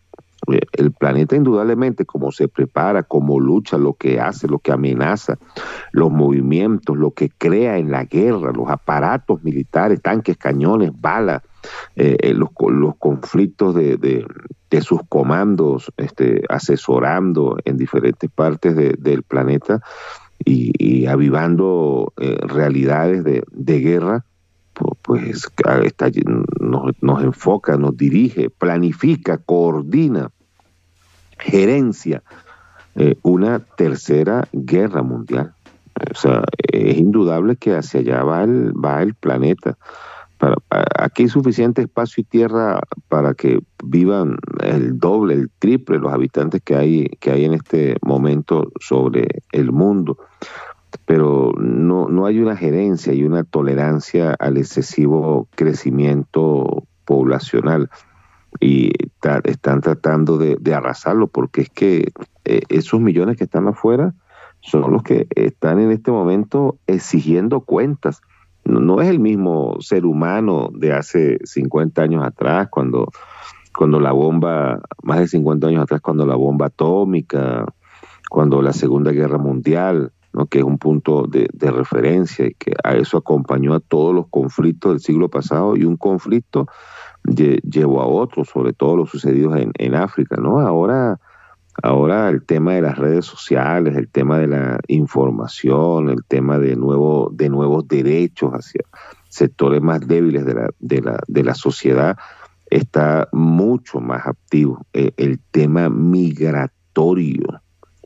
Eh, 0.47 0.61
el 0.73 0.91
planeta 0.91 1.35
indudablemente, 1.35 2.05
como 2.05 2.31
se 2.31 2.47
prepara, 2.47 3.03
como 3.03 3.39
lucha, 3.39 3.77
lo 3.77 3.93
que 3.93 4.19
hace, 4.19 4.47
lo 4.47 4.59
que 4.59 4.71
amenaza, 4.71 5.37
los 5.91 6.09
movimientos, 6.11 6.97
lo 6.97 7.11
que 7.11 7.29
crea 7.29 7.77
en 7.77 7.91
la 7.91 8.05
guerra, 8.05 8.51
los 8.53 8.69
aparatos 8.69 9.43
militares, 9.43 10.01
tanques, 10.01 10.37
cañones, 10.37 10.91
balas, 10.99 11.43
eh, 11.95 12.15
eh, 12.21 12.33
los, 12.33 12.49
los, 12.69 12.95
conflictos 12.97 13.75
de, 13.75 13.97
de, 13.97 14.81
sus 14.81 15.01
comandos, 15.09 15.91
este, 15.97 16.41
asesorando 16.47 17.57
en 17.65 17.77
diferentes 17.77 18.29
partes 18.31 18.75
del 18.75 19.23
planeta 19.23 19.81
y, 20.45 21.05
avivando 21.05 22.13
realidades 22.47 23.23
de, 23.23 23.43
de 23.51 23.79
pues 25.01 25.49
está, 25.83 26.09
nos, 26.59 26.91
nos, 27.01 27.23
enfoca, 27.23 27.77
nos 27.77 27.95
dirige, 27.97 28.49
planifica, 28.49 29.37
coordina, 29.37 30.31
gerencia 31.37 32.23
eh, 32.95 33.15
una 33.23 33.59
tercera 33.59 34.47
guerra 34.51 35.03
mundial. 35.03 35.53
O 36.11 36.15
sea, 36.15 36.43
es 36.71 36.97
indudable 36.97 37.55
que 37.55 37.75
hacia 37.75 37.99
allá 37.99 38.23
va 38.23 38.43
el, 38.43 38.73
va 38.73 39.01
el 39.01 39.13
planeta. 39.13 39.77
Para, 40.37 40.55
aquí 40.97 41.23
hay 41.23 41.29
suficiente 41.29 41.81
espacio 41.81 42.21
y 42.21 42.23
tierra 42.23 42.79
para 43.09 43.33
que 43.33 43.59
vivan 43.83 44.37
el 44.63 44.97
doble, 44.97 45.33
el 45.33 45.49
triple 45.59 45.99
los 45.99 46.13
habitantes 46.13 46.61
que 46.63 46.75
hay, 46.75 47.05
que 47.19 47.31
hay 47.31 47.45
en 47.45 47.53
este 47.53 47.97
momento 48.01 48.71
sobre 48.79 49.27
el 49.51 49.71
mundo 49.71 50.17
pero 51.05 51.51
no, 51.57 52.07
no 52.07 52.25
hay 52.25 52.39
una 52.39 52.55
gerencia 52.55 53.13
y 53.13 53.23
una 53.23 53.43
tolerancia 53.43 54.35
al 54.39 54.57
excesivo 54.57 55.47
crecimiento 55.55 56.83
poblacional 57.05 57.89
y 58.59 58.91
están 59.43 59.81
tratando 59.81 60.37
de, 60.37 60.73
arrasarlo 60.73 61.27
porque 61.27 61.61
es 61.61 61.69
que 61.69 62.11
eh, 62.45 62.61
esos 62.69 62.99
millones 62.99 63.37
que 63.37 63.43
están 63.43 63.67
afuera 63.67 64.13
son 64.61 64.91
los 64.91 65.03
que 65.03 65.27
están 65.35 65.79
en 65.79 65.91
este 65.91 66.11
momento 66.11 66.77
exigiendo 66.87 67.61
cuentas. 67.61 68.21
No, 68.65 69.01
es 69.01 69.07
el 69.07 69.19
mismo 69.19 69.77
ser 69.79 70.05
humano 70.05 70.69
de 70.73 70.93
hace 70.93 71.39
50 71.43 72.01
años 72.01 72.23
atrás, 72.25 72.67
cuando, 72.69 73.09
cuando 73.75 73.99
la 73.99 74.11
bomba, 74.11 74.81
más 75.01 75.19
de 75.19 75.27
50 75.27 75.67
años 75.67 75.83
atrás, 75.83 76.01
cuando 76.01 76.25
la 76.25 76.35
bomba 76.35 76.67
atómica, 76.67 77.65
cuando 78.29 78.61
la 78.61 78.73
Segunda 78.73 79.11
Guerra 79.11 79.37
Mundial, 79.37 80.11
que 80.47 80.59
es 80.59 80.63
un 80.63 80.77
punto 80.77 81.27
de, 81.27 81.47
referencia 81.71 82.47
y 82.47 82.53
que 82.53 82.73
a 82.83 82.95
eso 82.95 83.17
acompañó 83.17 83.73
a 83.73 83.79
todos 83.79 84.13
los 84.13 84.27
conflictos 84.29 84.91
del 84.91 84.99
siglo 84.99 85.29
pasado 85.29 85.75
y 85.75 85.83
un 85.85 85.97
conflicto 85.97 86.67
llevó 87.23 88.01
a 88.01 88.07
otro, 88.07 88.45
sobre 88.45 88.73
todo 88.73 88.97
los 88.97 89.09
sucedidos 89.09 89.57
en, 89.57 89.95
África. 89.95 90.37
¿no? 90.37 90.59
Ahora, 90.59 91.19
ahora 91.83 92.29
el 92.29 92.43
tema 92.43 92.73
de 92.73 92.81
las 92.81 92.97
redes 92.97 93.25
sociales, 93.25 93.95
el 93.95 94.09
tema 94.09 94.39
de 94.39 94.47
la 94.47 94.79
información, 94.87 96.09
el 96.09 96.23
tema 96.27 96.59
de, 96.59 96.75
nuevo, 96.75 97.29
de 97.33 97.49
nuevos 97.49 97.87
derechos 97.87 98.51
hacia 98.51 98.81
sectores 99.29 99.81
más 99.81 100.07
débiles 100.07 100.45
de 100.45 100.53
la, 100.53 100.69
de 100.79 101.01
la, 101.01 101.19
de 101.27 101.43
la 101.43 101.53
sociedad 101.53 102.17
está 102.69 103.27
mucho 103.31 103.99
más 103.99 104.27
activo. 104.27 104.85
Eh, 104.93 105.11
el 105.17 105.39
tema 105.51 105.89
migratorio 105.89 107.61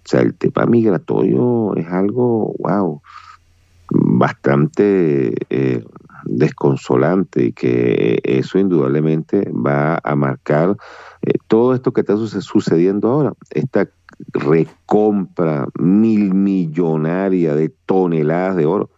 o 0.05 0.09
sea, 0.09 0.21
el 0.21 0.35
tema 0.35 0.65
migratorio 0.65 1.75
es 1.75 1.87
algo, 1.87 2.53
wow, 2.59 3.01
bastante 3.89 5.33
eh, 5.49 5.83
desconsolante 6.25 7.45
y 7.45 7.51
que 7.53 8.19
eso 8.23 8.59
indudablemente 8.59 9.49
va 9.51 9.99
a 10.03 10.15
marcar 10.15 10.75
eh, 11.21 11.33
todo 11.47 11.73
esto 11.73 11.93
que 11.93 12.01
está 12.01 12.17
sucediendo 12.17 13.09
ahora, 13.09 13.33
esta 13.51 13.89
recompra 14.33 15.67
mil 15.79 16.33
millonaria 16.33 17.55
de 17.55 17.69
toneladas 17.85 18.57
de 18.57 18.65
oro. 18.65 18.89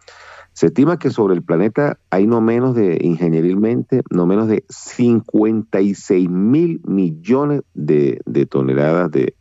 Se 0.53 0.67
estima 0.67 0.97
que 0.97 1.09
sobre 1.09 1.35
el 1.35 1.43
planeta 1.43 1.99
hay 2.09 2.27
no 2.27 2.39
menos 2.39 2.75
de, 2.75 2.97
ingenierilmente, 3.01 4.01
no 4.09 4.25
menos 4.25 4.47
de 4.47 4.63
56 4.69 6.29
mil 6.29 6.81
millones 6.85 7.63
de, 7.73 8.21
toneladas 8.49 9.11
de, 9.11 9.35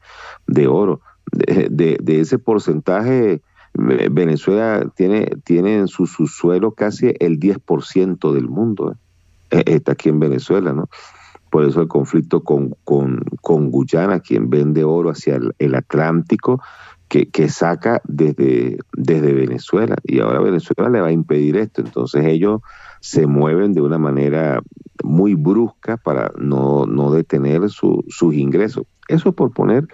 de 0.49 0.67
oro 0.67 1.01
de, 1.35 2.21
ese 2.21 2.39
porcentaje, 2.39 3.43
Venezuela 3.75 4.87
tiene, 4.95 5.31
tiene 5.45 5.77
en 5.77 5.89
su 5.89 6.07
subsuelo 6.07 6.73
casi 6.73 7.15
el 7.19 7.39
10% 7.41 8.33
del 8.33 8.49
mundo. 8.49 8.93
¿eh? 9.51 9.63
E, 9.67 9.75
está 9.75 9.93
aquí 9.93 10.09
en 10.09 10.21
Venezuela, 10.21 10.73
¿no? 10.73 10.89
Por 11.51 11.65
eso 11.65 11.81
el 11.81 11.89
conflicto 11.89 12.43
con, 12.43 12.75
con, 12.85 13.71
Guyana, 13.71 14.19
quien 14.19 14.51
vende 14.51 14.83
oro 14.83 15.11
hacia 15.11 15.39
el, 15.59 15.75
Atlántico, 15.77 16.61
que, 17.07 17.29
que, 17.29 17.49
saca 17.49 18.01
desde, 18.03 18.79
desde 18.93 19.33
Venezuela. 19.33 19.95
Y 20.03 20.19
ahora 20.19 20.41
Venezuela 20.41 20.91
le 20.91 21.01
va 21.01 21.09
a 21.09 21.13
impedir 21.13 21.57
esto. 21.57 21.81
Entonces 21.81 22.27
ellos 22.27 22.61
se 23.01 23.29
mueven 23.29 23.73
de 23.73 23.83
una 23.83 23.99
manera 23.99 24.63
muy 25.05 25.35
brusca 25.35 25.97
para 25.97 26.33
no, 26.39 26.87
no 26.87 27.13
detener 27.13 27.69
su, 27.71 28.05
sus 28.09 28.35
ingresos. 28.35 28.87
Eso 29.07 29.33
por 29.33 29.53
poner 29.53 29.87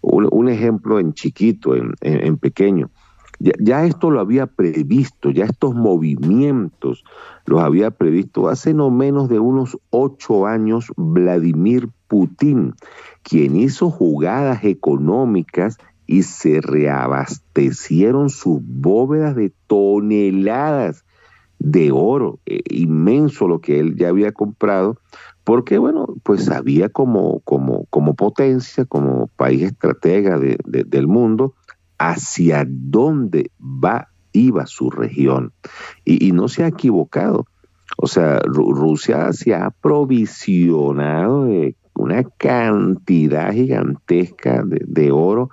un, 0.00 0.48
ejemplo 0.48 0.98
en 0.98 1.14
chiquito, 1.14 1.74
en, 1.74 2.36
pequeño. 2.38 2.90
Ya, 3.38 3.86
esto 3.86 4.10
lo 4.10 4.20
había 4.20 4.46
previsto, 4.46 5.30
ya 5.30 5.46
estos 5.46 5.74
movimientos 5.74 7.04
los 7.46 7.62
había 7.62 7.90
previsto 7.90 8.48
hace 8.48 8.74
no 8.74 8.90
menos 8.90 9.30
de 9.30 9.38
unos 9.38 9.78
ocho 9.88 10.46
años 10.46 10.92
Vladimir 10.96 11.88
Putin, 12.06 12.74
quien 13.22 13.56
hizo 13.56 13.90
jugadas 13.90 14.64
económicas 14.64 15.78
y 16.06 16.24
se 16.24 16.60
reabastecieron 16.60 18.28
sus 18.28 18.60
bóvedas 18.62 19.34
de 19.36 19.52
toneladas 19.68 21.04
de 21.60 21.92
oro, 21.92 22.40
eh, 22.46 22.62
inmenso 22.68 23.46
lo 23.46 23.60
que 23.60 23.78
él 23.78 23.96
ya 23.96 24.08
había 24.08 24.32
comprado, 24.32 24.98
porque 25.50 25.78
bueno, 25.78 26.06
pues 26.22 26.44
sabía 26.44 26.90
como, 26.90 27.40
como, 27.40 27.86
como 27.86 28.14
potencia, 28.14 28.84
como 28.84 29.26
país 29.26 29.64
estratega 29.64 30.38
del 30.38 31.08
mundo, 31.08 31.56
hacia 31.98 32.64
dónde 32.68 33.50
va, 33.60 34.10
iba 34.30 34.68
su 34.68 34.90
región. 34.90 35.52
Y, 36.04 36.30
no 36.30 36.46
se 36.46 36.62
ha 36.62 36.68
equivocado. 36.68 37.46
O 37.96 38.06
sea, 38.06 38.38
Rusia 38.44 39.32
se 39.32 39.52
ha 39.52 39.66
aprovisionado 39.66 41.46
de 41.46 41.74
una 41.94 42.22
cantidad 42.22 43.50
gigantesca 43.52 44.62
de, 44.64 45.10
oro 45.10 45.50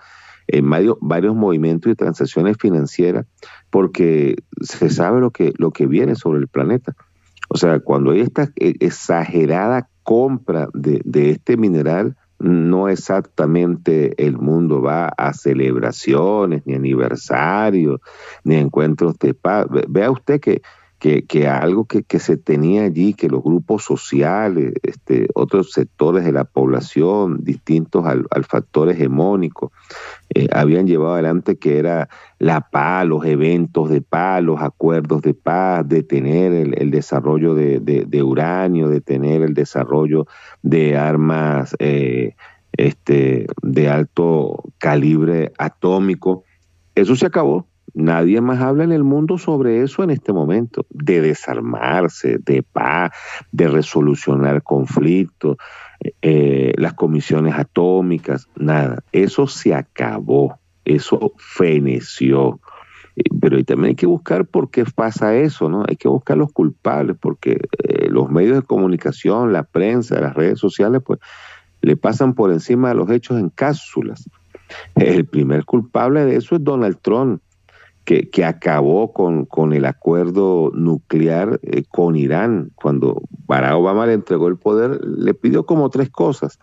en 0.48 0.70
varios 1.02 1.36
movimientos 1.36 1.92
y 1.92 1.96
transacciones 1.96 2.58
financieras, 2.60 3.26
porque 3.72 4.36
se 4.62 4.92
sabe 4.92 5.22
lo 5.22 5.32
que, 5.32 5.54
lo 5.58 5.72
que 5.72 5.88
viene 5.88 6.14
sobre 6.14 6.38
el 6.38 6.48
planeta. 6.48 6.96
O 7.48 7.58
sea, 7.58 7.80
cuando 7.80 8.12
hay 8.12 8.22
esta 8.22 8.52
e, 8.56 8.76
exagerada 8.80 9.90
compra 10.04 10.70
de, 10.74 11.02
este 11.32 11.58
mineral, 11.58 12.16
no 12.40 12.88
exactamente 12.88 14.14
el 14.24 14.38
mundo 14.38 14.82
va 14.82 15.08
a 15.18 15.34
celebraciones, 15.34 16.62
ni 16.66 16.76
aniversarios, 16.76 18.00
ni 18.44 18.56
encuentros 18.56 19.18
de 19.20 19.34
paz. 19.34 19.66
Vea 19.90 20.12
usted 20.12 20.40
que 20.40 20.62
que, 21.00 21.48
algo 21.48 21.86
que, 21.86 22.20
se 22.20 22.38
tenía 22.38 22.84
allí, 22.84 23.14
que 23.14 23.30
los 23.30 23.44
grupos 23.44 23.84
sociales, 23.84 24.74
este, 24.82 25.28
otros 25.36 25.72
sectores 25.72 26.26
de 26.26 26.32
la 26.32 26.44
población, 26.44 27.44
distintos 27.44 28.06
al, 28.06 28.26
factor 28.46 28.90
hegemónico, 28.90 29.72
eh, 30.34 30.48
habían 30.52 30.88
llevado 30.88 31.14
adelante, 31.14 31.58
que 31.58 31.78
era 31.78 32.10
la 32.40 32.62
paz, 32.62 33.06
los 33.06 33.26
eventos 33.26 33.90
de 33.90 34.02
paz, 34.02 34.42
los 34.42 34.60
acuerdos 34.62 35.22
de 35.22 35.36
paz, 35.36 35.88
detener 35.88 36.52
el, 36.54 36.74
el 36.82 36.90
desarrollo 36.90 37.54
de, 37.54 37.80
de, 37.80 38.24
uranio, 38.24 38.90
detener 38.90 39.44
el 39.44 39.54
desarrollo 39.54 40.26
de 40.64 40.98
armas 40.98 41.76
eh, 41.78 42.36
este, 42.72 43.46
de 43.62 43.90
alto 43.90 44.64
calibre 44.80 45.52
atómico. 45.60 46.44
Eso 46.96 47.16
se 47.16 47.28
acabó 47.28 47.68
Nadie 47.94 48.42
más 48.42 48.62
habla 48.62 48.84
en 48.84 48.92
el 48.92 49.04
mundo 49.04 49.38
sobre 49.38 49.82
eso 49.82 50.04
en 50.04 50.12
este 50.12 50.34
momento, 50.34 50.86
de 50.90 51.22
desarmarse, 51.22 52.38
de 52.38 52.62
paz, 52.64 53.12
de 53.52 53.68
resolucionar 53.68 54.62
conflictos, 54.62 55.58
eh, 56.22 56.74
las 56.78 56.94
comisiones 56.94 57.56
atómicas, 57.56 58.48
nada. 58.56 59.04
Eso 59.12 59.48
se 59.48 59.74
acabó, 59.74 60.60
eso 60.86 61.34
feneció. 61.38 62.60
Eh, 63.16 63.24
pero 63.42 63.64
también 63.64 63.90
hay 63.90 63.96
que 63.96 64.06
buscar 64.06 64.46
por 64.46 64.70
qué 64.70 64.86
pasa 64.86 65.36
eso, 65.36 65.70
¿no? 65.70 65.84
Hay 65.88 65.96
que 65.96 66.08
buscar 66.08 66.38
los 66.38 66.52
culpables, 66.52 67.18
porque 67.20 67.60
eh, 67.84 68.10
los 68.10 68.30
medios 68.30 68.58
de 68.58 68.62
comunicación, 68.62 69.54
la 69.54 69.64
prensa, 69.64 70.22
las 70.22 70.36
redes 70.36 70.60
sociales, 70.60 71.02
pues 71.04 71.20
le 71.82 71.96
pasan 71.96 72.34
por 72.34 72.52
encima 72.52 72.90
de 72.90 72.96
los 72.96 73.10
hechos 73.10 73.40
en 73.40 73.50
cápsulas. 73.50 74.30
El 74.96 75.26
primer 75.26 75.66
culpable 75.66 76.26
de 76.26 76.36
eso 76.36 76.56
es 76.56 76.64
Donald 76.64 76.98
Trump 77.02 77.42
que, 78.08 78.46
acabó 78.46 79.12
con, 79.12 79.46
con, 79.46 79.74
el 79.74 79.84
acuerdo 79.84 80.72
nuclear 80.74 81.60
eh, 81.62 81.84
con 81.90 82.16
Irán. 82.16 82.72
Cuando 82.76 83.22
Barack 83.48 83.76
Obama 83.76 84.06
le 84.06 84.14
entregó 84.14 84.48
el 84.48 84.56
poder, 84.56 85.04
le 85.04 85.34
pidió 85.34 85.66
como 85.66 85.90
tres 85.90 86.10
cosas. 86.10 86.58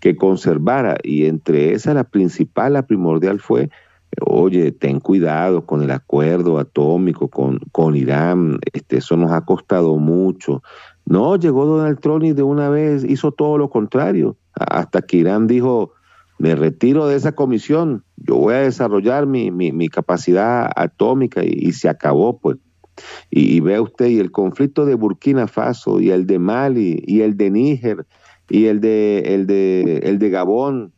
que 0.00 0.16
conservara. 0.16 0.96
Y 1.02 1.26
entre 1.26 1.74
esas, 1.74 1.94
la 1.94 2.04
principal, 2.04 2.72
la 2.72 2.86
primordial 2.86 3.40
fue, 3.40 3.68
oye, 4.22 4.72
ten 4.72 5.00
cuidado 5.00 5.66
con 5.66 5.82
el 5.82 5.90
acuerdo 5.90 6.58
atómico 6.58 7.28
con, 7.28 7.58
con 7.72 7.94
Irán, 7.94 8.58
este, 8.72 8.96
eso 8.96 9.18
nos 9.18 9.32
ha 9.32 9.42
costado 9.42 9.98
mucho. 9.98 10.62
No, 11.04 11.36
llegó 11.36 11.66
Donald 11.66 12.00
Trump 12.00 12.24
y 12.24 12.32
de 12.32 12.42
una 12.42 12.70
vez 12.70 13.04
hizo 13.04 13.32
todo 13.32 13.58
lo 13.58 13.68
contrario, 13.68 14.38
hasta 14.54 15.02
que 15.02 15.18
Irán 15.18 15.46
dijo, 15.46 15.92
me 16.40 16.54
retiro 16.54 17.06
de 17.06 17.16
esa 17.16 17.32
comisión, 17.32 18.02
yo 18.16 18.36
voy 18.36 18.54
a 18.54 18.60
desarrollar 18.60 19.26
mi, 19.26 19.50
mi, 19.50 19.88
capacidad 19.90 20.70
atómica 20.74 21.42
y, 21.44 21.72
se 21.72 21.90
acabó, 21.90 22.38
pues. 22.38 22.56
Y, 23.30 23.60
ve 23.60 23.78
usted, 23.78 24.06
y 24.06 24.20
el 24.20 24.30
conflicto 24.30 24.86
de 24.86 24.94
Burkina 24.94 25.48
Faso, 25.48 26.00
y 26.00 26.10
el 26.10 26.26
de 26.26 26.38
Mali, 26.38 27.02
y 27.06 27.20
el 27.20 27.36
de 27.36 27.50
Níger, 27.50 28.06
y 28.48 28.66
el 28.66 28.80
de, 28.80 29.34
el 29.34 29.46
de, 29.46 29.98
el 30.02 30.18
de 30.18 30.30
Gabón, 30.30 30.94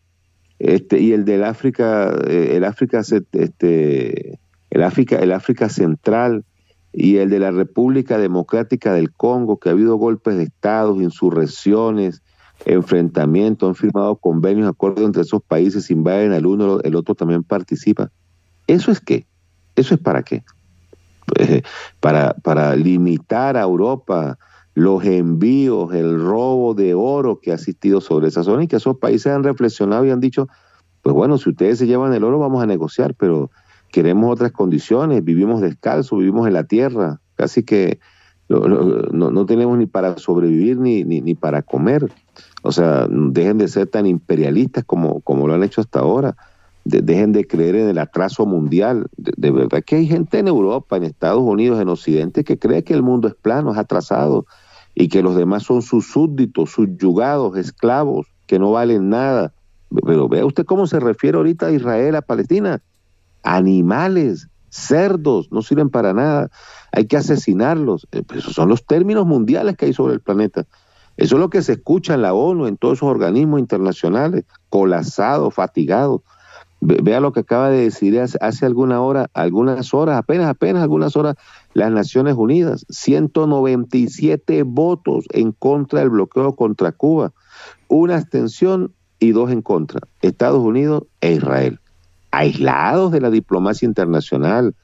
este, 0.60 1.00
y 1.00 1.12
el 1.12 1.24
del 1.24 1.42
África, 1.42 2.16
eh, 2.28 2.52
el 2.54 2.62
África, 2.62 3.00
este, 3.00 4.38
el 4.70 4.82
África, 4.84 5.16
el 5.16 5.32
África 5.32 5.68
Central, 5.68 6.44
y 6.92 7.16
el 7.16 7.30
de 7.30 7.40
la 7.40 7.50
República 7.50 8.16
Democrática 8.16 8.94
del 8.94 9.12
Congo, 9.12 9.58
que 9.58 9.70
ha 9.70 9.72
habido 9.72 9.96
golpes 9.96 10.36
de 10.36 10.44
Estado, 10.44 11.02
insurrecciones, 11.02 12.22
enfrentamientos, 12.64 13.68
han 13.68 13.74
firmado 13.74 14.16
convenios, 14.16 14.68
acuerdos 14.68 15.04
entre 15.04 15.22
esos 15.22 15.42
países, 15.42 15.90
invaden 15.90 16.32
al 16.32 16.46
uno, 16.46 16.80
el 16.80 16.94
otro 16.96 17.14
también 17.14 17.42
participa. 17.42 18.10
¿Eso 18.66 18.90
es 18.90 19.00
qué? 19.00 19.26
¿Eso 19.76 19.94
es 19.94 20.00
para 20.00 20.22
qué? 20.22 20.44
Pues, 21.26 21.62
para, 22.00 22.34
para 22.34 22.74
limitar 22.76 23.56
a 23.56 23.62
Europa 23.62 24.38
los 24.74 25.04
envíos, 25.04 25.92
el 25.94 26.20
robo 26.20 26.74
de 26.74 26.94
oro 26.94 27.40
que 27.40 27.52
ha 27.52 27.56
asistido 27.56 28.00
sobre 28.00 28.28
esa 28.28 28.42
zona 28.42 28.64
y 28.64 28.68
que 28.68 28.76
esos 28.76 28.96
países 28.98 29.32
han 29.32 29.44
reflexionado 29.44 30.04
y 30.06 30.10
han 30.10 30.20
dicho, 30.20 30.48
pues 31.02 31.14
bueno, 31.14 31.36
si 31.38 31.50
ustedes 31.50 31.78
se 31.78 31.86
llevan 31.86 32.14
el 32.14 32.24
oro 32.24 32.38
vamos 32.38 32.62
a 32.62 32.66
negociar, 32.66 33.14
pero 33.14 33.50
queremos 33.90 34.32
otras 34.32 34.52
condiciones, 34.52 35.22
vivimos 35.22 35.60
descalzos, 35.60 36.18
vivimos 36.18 36.46
en 36.46 36.54
la 36.54 36.64
tierra, 36.64 37.20
casi 37.34 37.62
que 37.62 38.00
no, 38.60 39.46
tenemos 39.46 39.78
ni 39.78 39.86
para 39.86 40.16
sobrevivir 40.18 40.78
ni, 40.78 41.04
ni, 41.04 41.34
para 41.34 41.62
comer. 41.62 42.10
O 42.62 42.72
sea, 42.72 43.06
dejen 43.08 43.58
de 43.58 43.68
ser 43.68 43.86
tan 43.86 44.06
imperialistas 44.06 44.84
como, 44.84 45.20
como 45.20 45.46
lo 45.46 45.54
han 45.54 45.62
hecho 45.62 45.80
hasta 45.80 46.00
ahora. 46.00 46.36
dejen 46.84 47.32
de 47.32 47.46
creer 47.46 47.76
en 47.76 47.88
el 47.88 47.98
atraso 47.98 48.46
mundial. 48.46 49.06
De, 49.16 49.50
verdad 49.50 49.82
que 49.84 49.96
hay 49.96 50.06
gente 50.06 50.38
en 50.38 50.48
Europa, 50.48 50.96
en 50.96 51.04
Estados 51.04 51.42
Unidos, 51.42 51.80
en 51.80 51.88
Occidente, 51.88 52.44
que 52.44 52.58
cree 52.58 52.84
que 52.84 52.94
el 52.94 53.02
mundo 53.02 53.28
es 53.28 53.34
plano, 53.34 53.72
es 53.72 53.78
atrasado, 53.78 54.46
y 54.94 55.08
que 55.08 55.22
los 55.22 55.36
demás 55.36 55.62
son 55.62 55.82
sus 55.82 56.06
súbditos, 56.06 56.70
subyugados, 56.70 57.56
esclavos, 57.56 58.26
que 58.46 58.58
no 58.58 58.72
valen 58.72 59.08
nada. 59.08 59.52
Pero 60.04 60.28
vea 60.28 60.44
usted 60.44 60.64
cómo 60.64 60.86
se 60.86 61.00
refiere 61.00 61.36
ahorita 61.36 61.66
a 61.66 61.72
Israel, 61.72 62.16
a 62.16 62.22
Palestina. 62.22 62.82
Animales, 63.42 64.48
cerdos, 64.68 65.50
no 65.50 65.62
sirven 65.62 65.90
para 65.90 66.12
nada 66.12 66.50
hay 66.92 67.06
que 67.06 67.16
asesinarlos. 67.16 68.06
Eh, 68.12 68.22
pues 68.22 68.40
esos 68.40 68.54
son 68.54 68.68
los 68.68 68.86
términos 68.86 69.26
mundiales 69.26 69.76
que 69.76 69.86
hay 69.86 69.92
sobre 69.92 70.14
el 70.14 70.20
planeta. 70.20 70.66
Eso 71.16 71.36
es 71.36 71.40
lo 71.40 71.50
que 71.50 71.62
se 71.62 71.72
escucha 71.72 72.14
en 72.14 72.22
la 72.22 72.34
ONU, 72.34 72.66
en 72.66 72.76
todos 72.76 72.98
esos 72.98 73.08
organismos 73.08 73.60
internacionales, 73.60 74.44
colapsados, 74.70 75.54
fatigados. 75.54 76.22
Vea 76.80 77.20
lo 77.20 77.32
que 77.32 77.40
acaba 77.40 77.70
de 77.70 77.82
decir 77.82 78.18
hace, 78.20 78.66
alguna 78.66 79.00
hora, 79.00 79.30
algunas 79.34 79.94
horas, 79.94 80.18
apenas, 80.18 80.48
apenas 80.48 80.82
algunas 80.82 81.16
horas, 81.16 81.36
las 81.74 81.92
Naciones 81.92 82.34
Unidas, 82.36 82.84
197 82.88 84.64
votos 84.64 85.26
en 85.30 85.52
contra 85.52 86.00
del 86.00 86.10
bloqueo 86.10 86.56
contra 86.56 86.90
Cuba, 86.90 87.32
una 87.86 88.16
abstención 88.16 88.92
y 89.20 89.30
dos 89.30 89.52
en 89.52 89.62
contra, 89.62 90.00
Estados 90.22 90.58
Unidos 90.58 91.04
e 91.20 91.34
Israel, 91.34 91.78
aislados 92.32 93.12
de 93.12 93.20
la 93.20 93.30
diplomacia 93.30 93.86
internacional, 93.86 94.74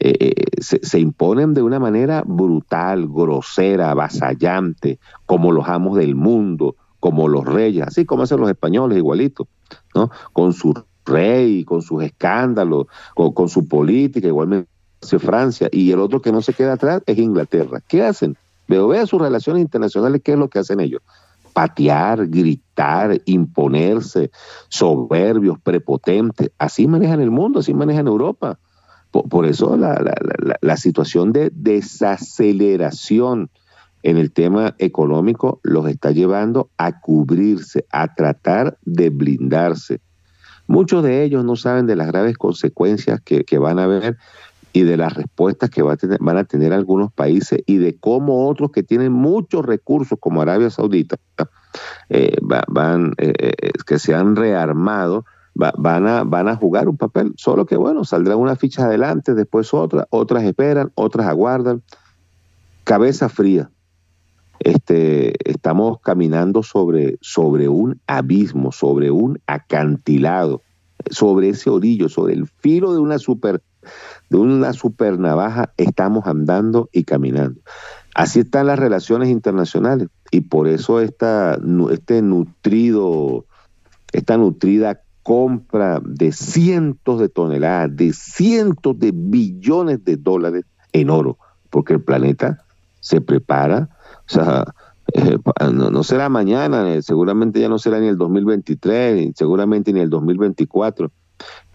eh, 0.00 0.14
eh, 0.20 0.34
se, 0.60 0.98
imponen 1.00 1.54
de 1.54 1.62
una 1.62 1.80
manera 1.80 2.22
brutal, 2.24 3.08
grosera, 3.08 3.90
avasallante, 3.90 5.00
como 5.26 5.50
los 5.50 5.68
amos 5.68 5.96
del 5.96 6.14
mundo, 6.14 6.76
como 7.00 7.26
los 7.26 7.44
reyes, 7.44 7.86
así 7.86 8.04
como 8.04 8.22
hacen 8.22 8.38
los 8.40 8.48
españoles 8.48 8.96
igualito, 8.96 9.48
¿no? 9.94 10.10
Con 10.32 10.52
su 10.52 10.72
rey, 11.04 11.64
con 11.64 11.82
sus 11.82 12.04
escándalos, 12.04 12.86
con, 13.14 13.48
su 13.48 13.66
política, 13.66 14.28
igualmente 14.28 14.68
hace 15.02 15.18
Francia, 15.18 15.68
y 15.72 15.90
el 15.90 15.98
otro 15.98 16.22
que 16.22 16.30
no 16.30 16.42
se 16.42 16.52
queda 16.52 16.74
atrás 16.74 17.02
es 17.06 17.18
Inglaterra. 17.18 17.80
¿Qué 17.86 18.02
hacen? 18.02 18.36
Veo, 18.68 18.86
vea 18.86 19.06
sus 19.06 19.20
relaciones 19.20 19.62
internacionales, 19.62 20.20
¿qué 20.22 20.32
es 20.32 20.38
lo 20.38 20.48
que 20.48 20.60
hacen 20.60 20.78
ellos? 20.78 21.02
Patear, 21.52 22.26
gritar, 22.28 23.20
imponerse, 23.24 24.30
soberbios, 24.68 25.58
prepotentes. 25.58 26.50
Así 26.58 26.86
manejan 26.86 27.20
el 27.20 27.30
mundo, 27.30 27.60
así 27.60 27.74
manejan 27.74 28.06
Europa. 28.06 28.58
Por, 29.10 29.46
eso 29.46 29.76
la, 29.76 30.76
situación 30.76 31.32
de 31.32 31.50
desaceleración 31.54 33.50
en 34.02 34.18
el 34.18 34.32
tema 34.32 34.74
económico 34.78 35.60
los 35.62 35.88
está 35.88 36.10
llevando 36.10 36.70
a 36.76 37.00
cubrirse, 37.00 37.86
a 37.90 38.14
tratar 38.14 38.78
de 38.84 39.08
blindarse. 39.10 40.00
Muchos 40.66 41.02
de 41.02 41.24
ellos 41.24 41.44
no 41.44 41.56
saben 41.56 41.86
de 41.86 41.96
las 41.96 42.08
graves 42.08 42.36
consecuencias 42.36 43.20
que, 43.22 43.58
van 43.58 43.78
a 43.78 43.84
haber 43.84 44.18
y 44.74 44.82
de 44.82 44.98
las 44.98 45.14
respuestas 45.14 45.70
que 45.70 45.82
va 45.82 45.94
a 45.94 45.96
tener, 45.96 46.18
van 46.20 46.36
a 46.36 46.44
tener 46.44 46.74
algunos 46.74 47.10
países 47.10 47.60
y 47.64 47.78
de 47.78 47.96
cómo 47.96 48.46
otros 48.46 48.70
que 48.70 48.82
tienen 48.82 49.12
muchos 49.12 49.64
recursos, 49.64 50.18
como 50.20 50.42
Arabia 50.42 50.68
Saudita, 50.68 51.16
eh, 52.10 52.36
van, 52.40 53.14
eh, 53.16 53.32
eh, 53.38 53.70
que 53.86 53.98
se 53.98 54.14
han 54.14 54.36
rearmado, 54.36 55.24
van, 55.58 56.06
a, 56.06 56.22
van 56.24 56.48
a 56.48 56.56
jugar 56.56 56.88
un 56.88 56.96
papel, 56.96 57.32
solo 57.36 57.66
que 57.66 57.76
bueno, 57.76 58.04
saldrán 58.04 58.38
unas 58.38 58.58
fichas 58.58 58.84
adelante, 58.84 59.34
después 59.34 59.74
otras, 59.74 60.06
otras 60.10 60.44
esperan, 60.44 60.92
otras 60.94 61.26
aguardan. 61.26 61.82
Cabeza 62.84 63.28
fría. 63.28 63.70
Este, 64.60 65.34
estamos 65.48 66.00
caminando 66.00 66.62
sobre, 66.62 67.18
sobre 67.20 67.68
un 67.68 68.00
abismo, 68.06 68.72
sobre 68.72 69.10
un 69.10 69.40
acantilado, 69.46 70.62
sobre 71.10 71.50
ese 71.50 71.70
orillo, 71.70 72.08
sobre 72.08 72.34
el 72.34 72.46
filo 72.46 72.92
de 72.92 73.00
una 73.00 73.18
super, 73.18 73.62
de 74.30 74.36
una 74.36 74.72
estamos 75.76 76.26
andando 76.26 76.88
y 76.92 77.04
caminando. 77.04 77.60
Así 78.14 78.40
están 78.40 78.66
las 78.66 78.78
relaciones 78.78 79.28
internacionales 79.28 80.08
y 80.30 80.40
por 80.42 80.66
eso 80.66 81.00
esta, 81.00 81.58
este 81.90 82.22
nutrido, 82.22 83.44
esta 84.12 84.36
nutrida 84.36 85.02
compra 85.28 86.00
de 86.02 86.32
cientos 86.32 87.20
de 87.20 87.28
toneladas, 87.28 87.94
de 87.94 88.14
cientos 88.14 88.98
de 88.98 89.12
billones 89.14 90.02
de 90.02 90.16
dólares 90.16 90.64
en 90.94 91.10
oro, 91.10 91.36
porque 91.68 91.92
el 91.92 92.00
planeta 92.00 92.64
se 93.00 93.20
prepara, 93.20 93.90
o 94.20 94.32
sea, 94.32 94.64
eh, 95.12 95.36
no, 95.70 96.02
será 96.02 96.30
mañana, 96.30 96.94
eh, 96.94 97.02
seguramente 97.02 97.60
ya 97.60 97.68
no 97.68 97.78
será 97.78 98.00
ni 98.00 98.06
el 98.06 98.16
2023, 98.16 99.32
seguramente 99.36 99.92
ni 99.92 100.00
el 100.00 100.08
2024, 100.08 101.10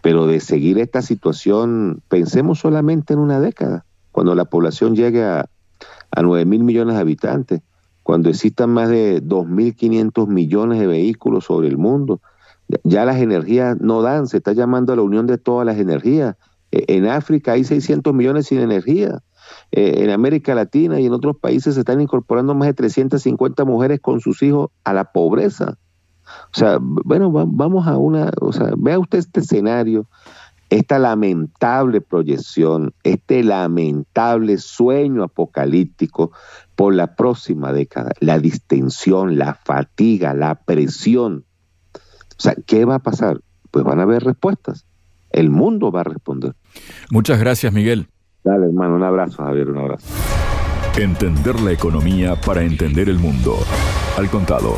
pero 0.02 0.26
de 0.26 0.40
seguir 0.40 0.80
esta 0.80 1.04
situación, 1.04 2.02
pensemos 2.08 2.58
solamente 2.58 3.14
en 3.14 3.20
una 3.20 3.40
década, 3.40 3.86
cuando 4.12 4.34
la 4.34 4.46
población 4.46 4.96
llegue 4.96 5.24
a, 5.24 5.48
a 6.10 6.22
9 6.24 6.46
mil 6.46 6.64
millones 6.64 6.96
de 6.96 7.02
habitantes, 7.02 7.62
cuando 8.02 8.30
existan 8.30 8.72
más 8.72 8.90
de 8.90 9.22
2.500 9.22 10.26
millones 10.26 10.80
de 10.80 10.88
vehículos 10.88 11.46
sobre 11.46 11.68
el 11.68 11.78
mundo, 11.78 12.20
ya 12.84 13.06
las 13.06 13.18
energías 13.18 13.80
no 13.80 14.02
dan, 14.02 14.28
se 14.28 14.38
está 14.38 14.54
llamando 14.54 14.94
a 14.94 14.96
la 14.96 15.02
unión 15.02 15.28
de 15.28 15.38
todas 15.38 15.66
las 15.66 15.78
energías. 15.78 16.36
E, 16.72 16.86
en 16.96 17.08
África 17.08 17.54
hay 17.54 17.64
600 17.64 18.14
millones 18.14 18.48
sin 18.48 18.60
energía. 18.60 19.22
E, 19.72 20.04
en 20.04 20.10
América 20.10 20.56
Latina 20.56 21.00
y 21.00 21.06
en 21.06 21.14
otros 21.14 21.38
países 21.38 21.76
se 21.76 21.82
están 21.82 22.02
incorporando 22.02 22.56
más 22.56 22.68
de 22.68 22.74
350 22.74 23.66
mujeres 23.66 24.00
con 24.00 24.20
sus 24.20 24.42
hijos 24.44 24.70
a 24.84 24.94
la 24.94 25.12
pobreza. 25.12 25.78
O 26.26 26.58
sea, 26.58 26.78
bueno, 26.82 27.32
vamos 27.32 27.88
a 27.88 27.98
una, 27.98 28.32
o 28.40 28.54
sea, 28.54 28.72
vea 28.78 28.98
usted 28.98 29.20
este 29.20 29.42
escenario, 29.42 30.08
esta 30.70 30.98
lamentable 30.98 32.02
proyección, 32.02 32.94
este 33.04 33.44
lamentable 33.44 34.58
sueño 34.58 35.24
apocalíptico 35.24 36.32
por 36.76 36.96
la 36.96 37.16
próxima 37.16 37.74
década, 37.74 38.12
la 38.20 38.40
distensión, 38.40 39.38
la 39.38 39.54
fatiga, 39.54 40.34
la 40.34 40.56
presión 40.56 41.46
o 42.38 42.42
sea, 42.42 42.56
¿qué 42.66 42.86
va 42.86 42.96
a 42.96 43.00
pasar? 43.00 43.40
Pues 43.72 43.84
van 43.86 44.00
a 44.00 44.04
haber 44.04 44.24
respuestas. 44.24 44.86
El 45.32 45.50
mundo 45.50 45.92
va 45.92 46.02
a 46.02 46.04
responder. 46.04 46.54
Muchas 47.10 47.40
gracias, 47.40 47.74
Miguel. 47.74 48.08
Dale, 48.44 48.66
hermano, 48.66 48.96
un 48.96 49.04
abrazo, 49.04 49.44
Javier, 49.44 49.70
un 49.70 49.78
abrazo. 49.78 50.08
Entender 50.98 51.60
la 51.60 51.72
economía 51.72 52.36
para 52.40 52.62
entender 52.62 53.10
el 53.10 53.18
mundo. 53.18 53.58
Al 54.18 54.30
contado. 54.30 54.76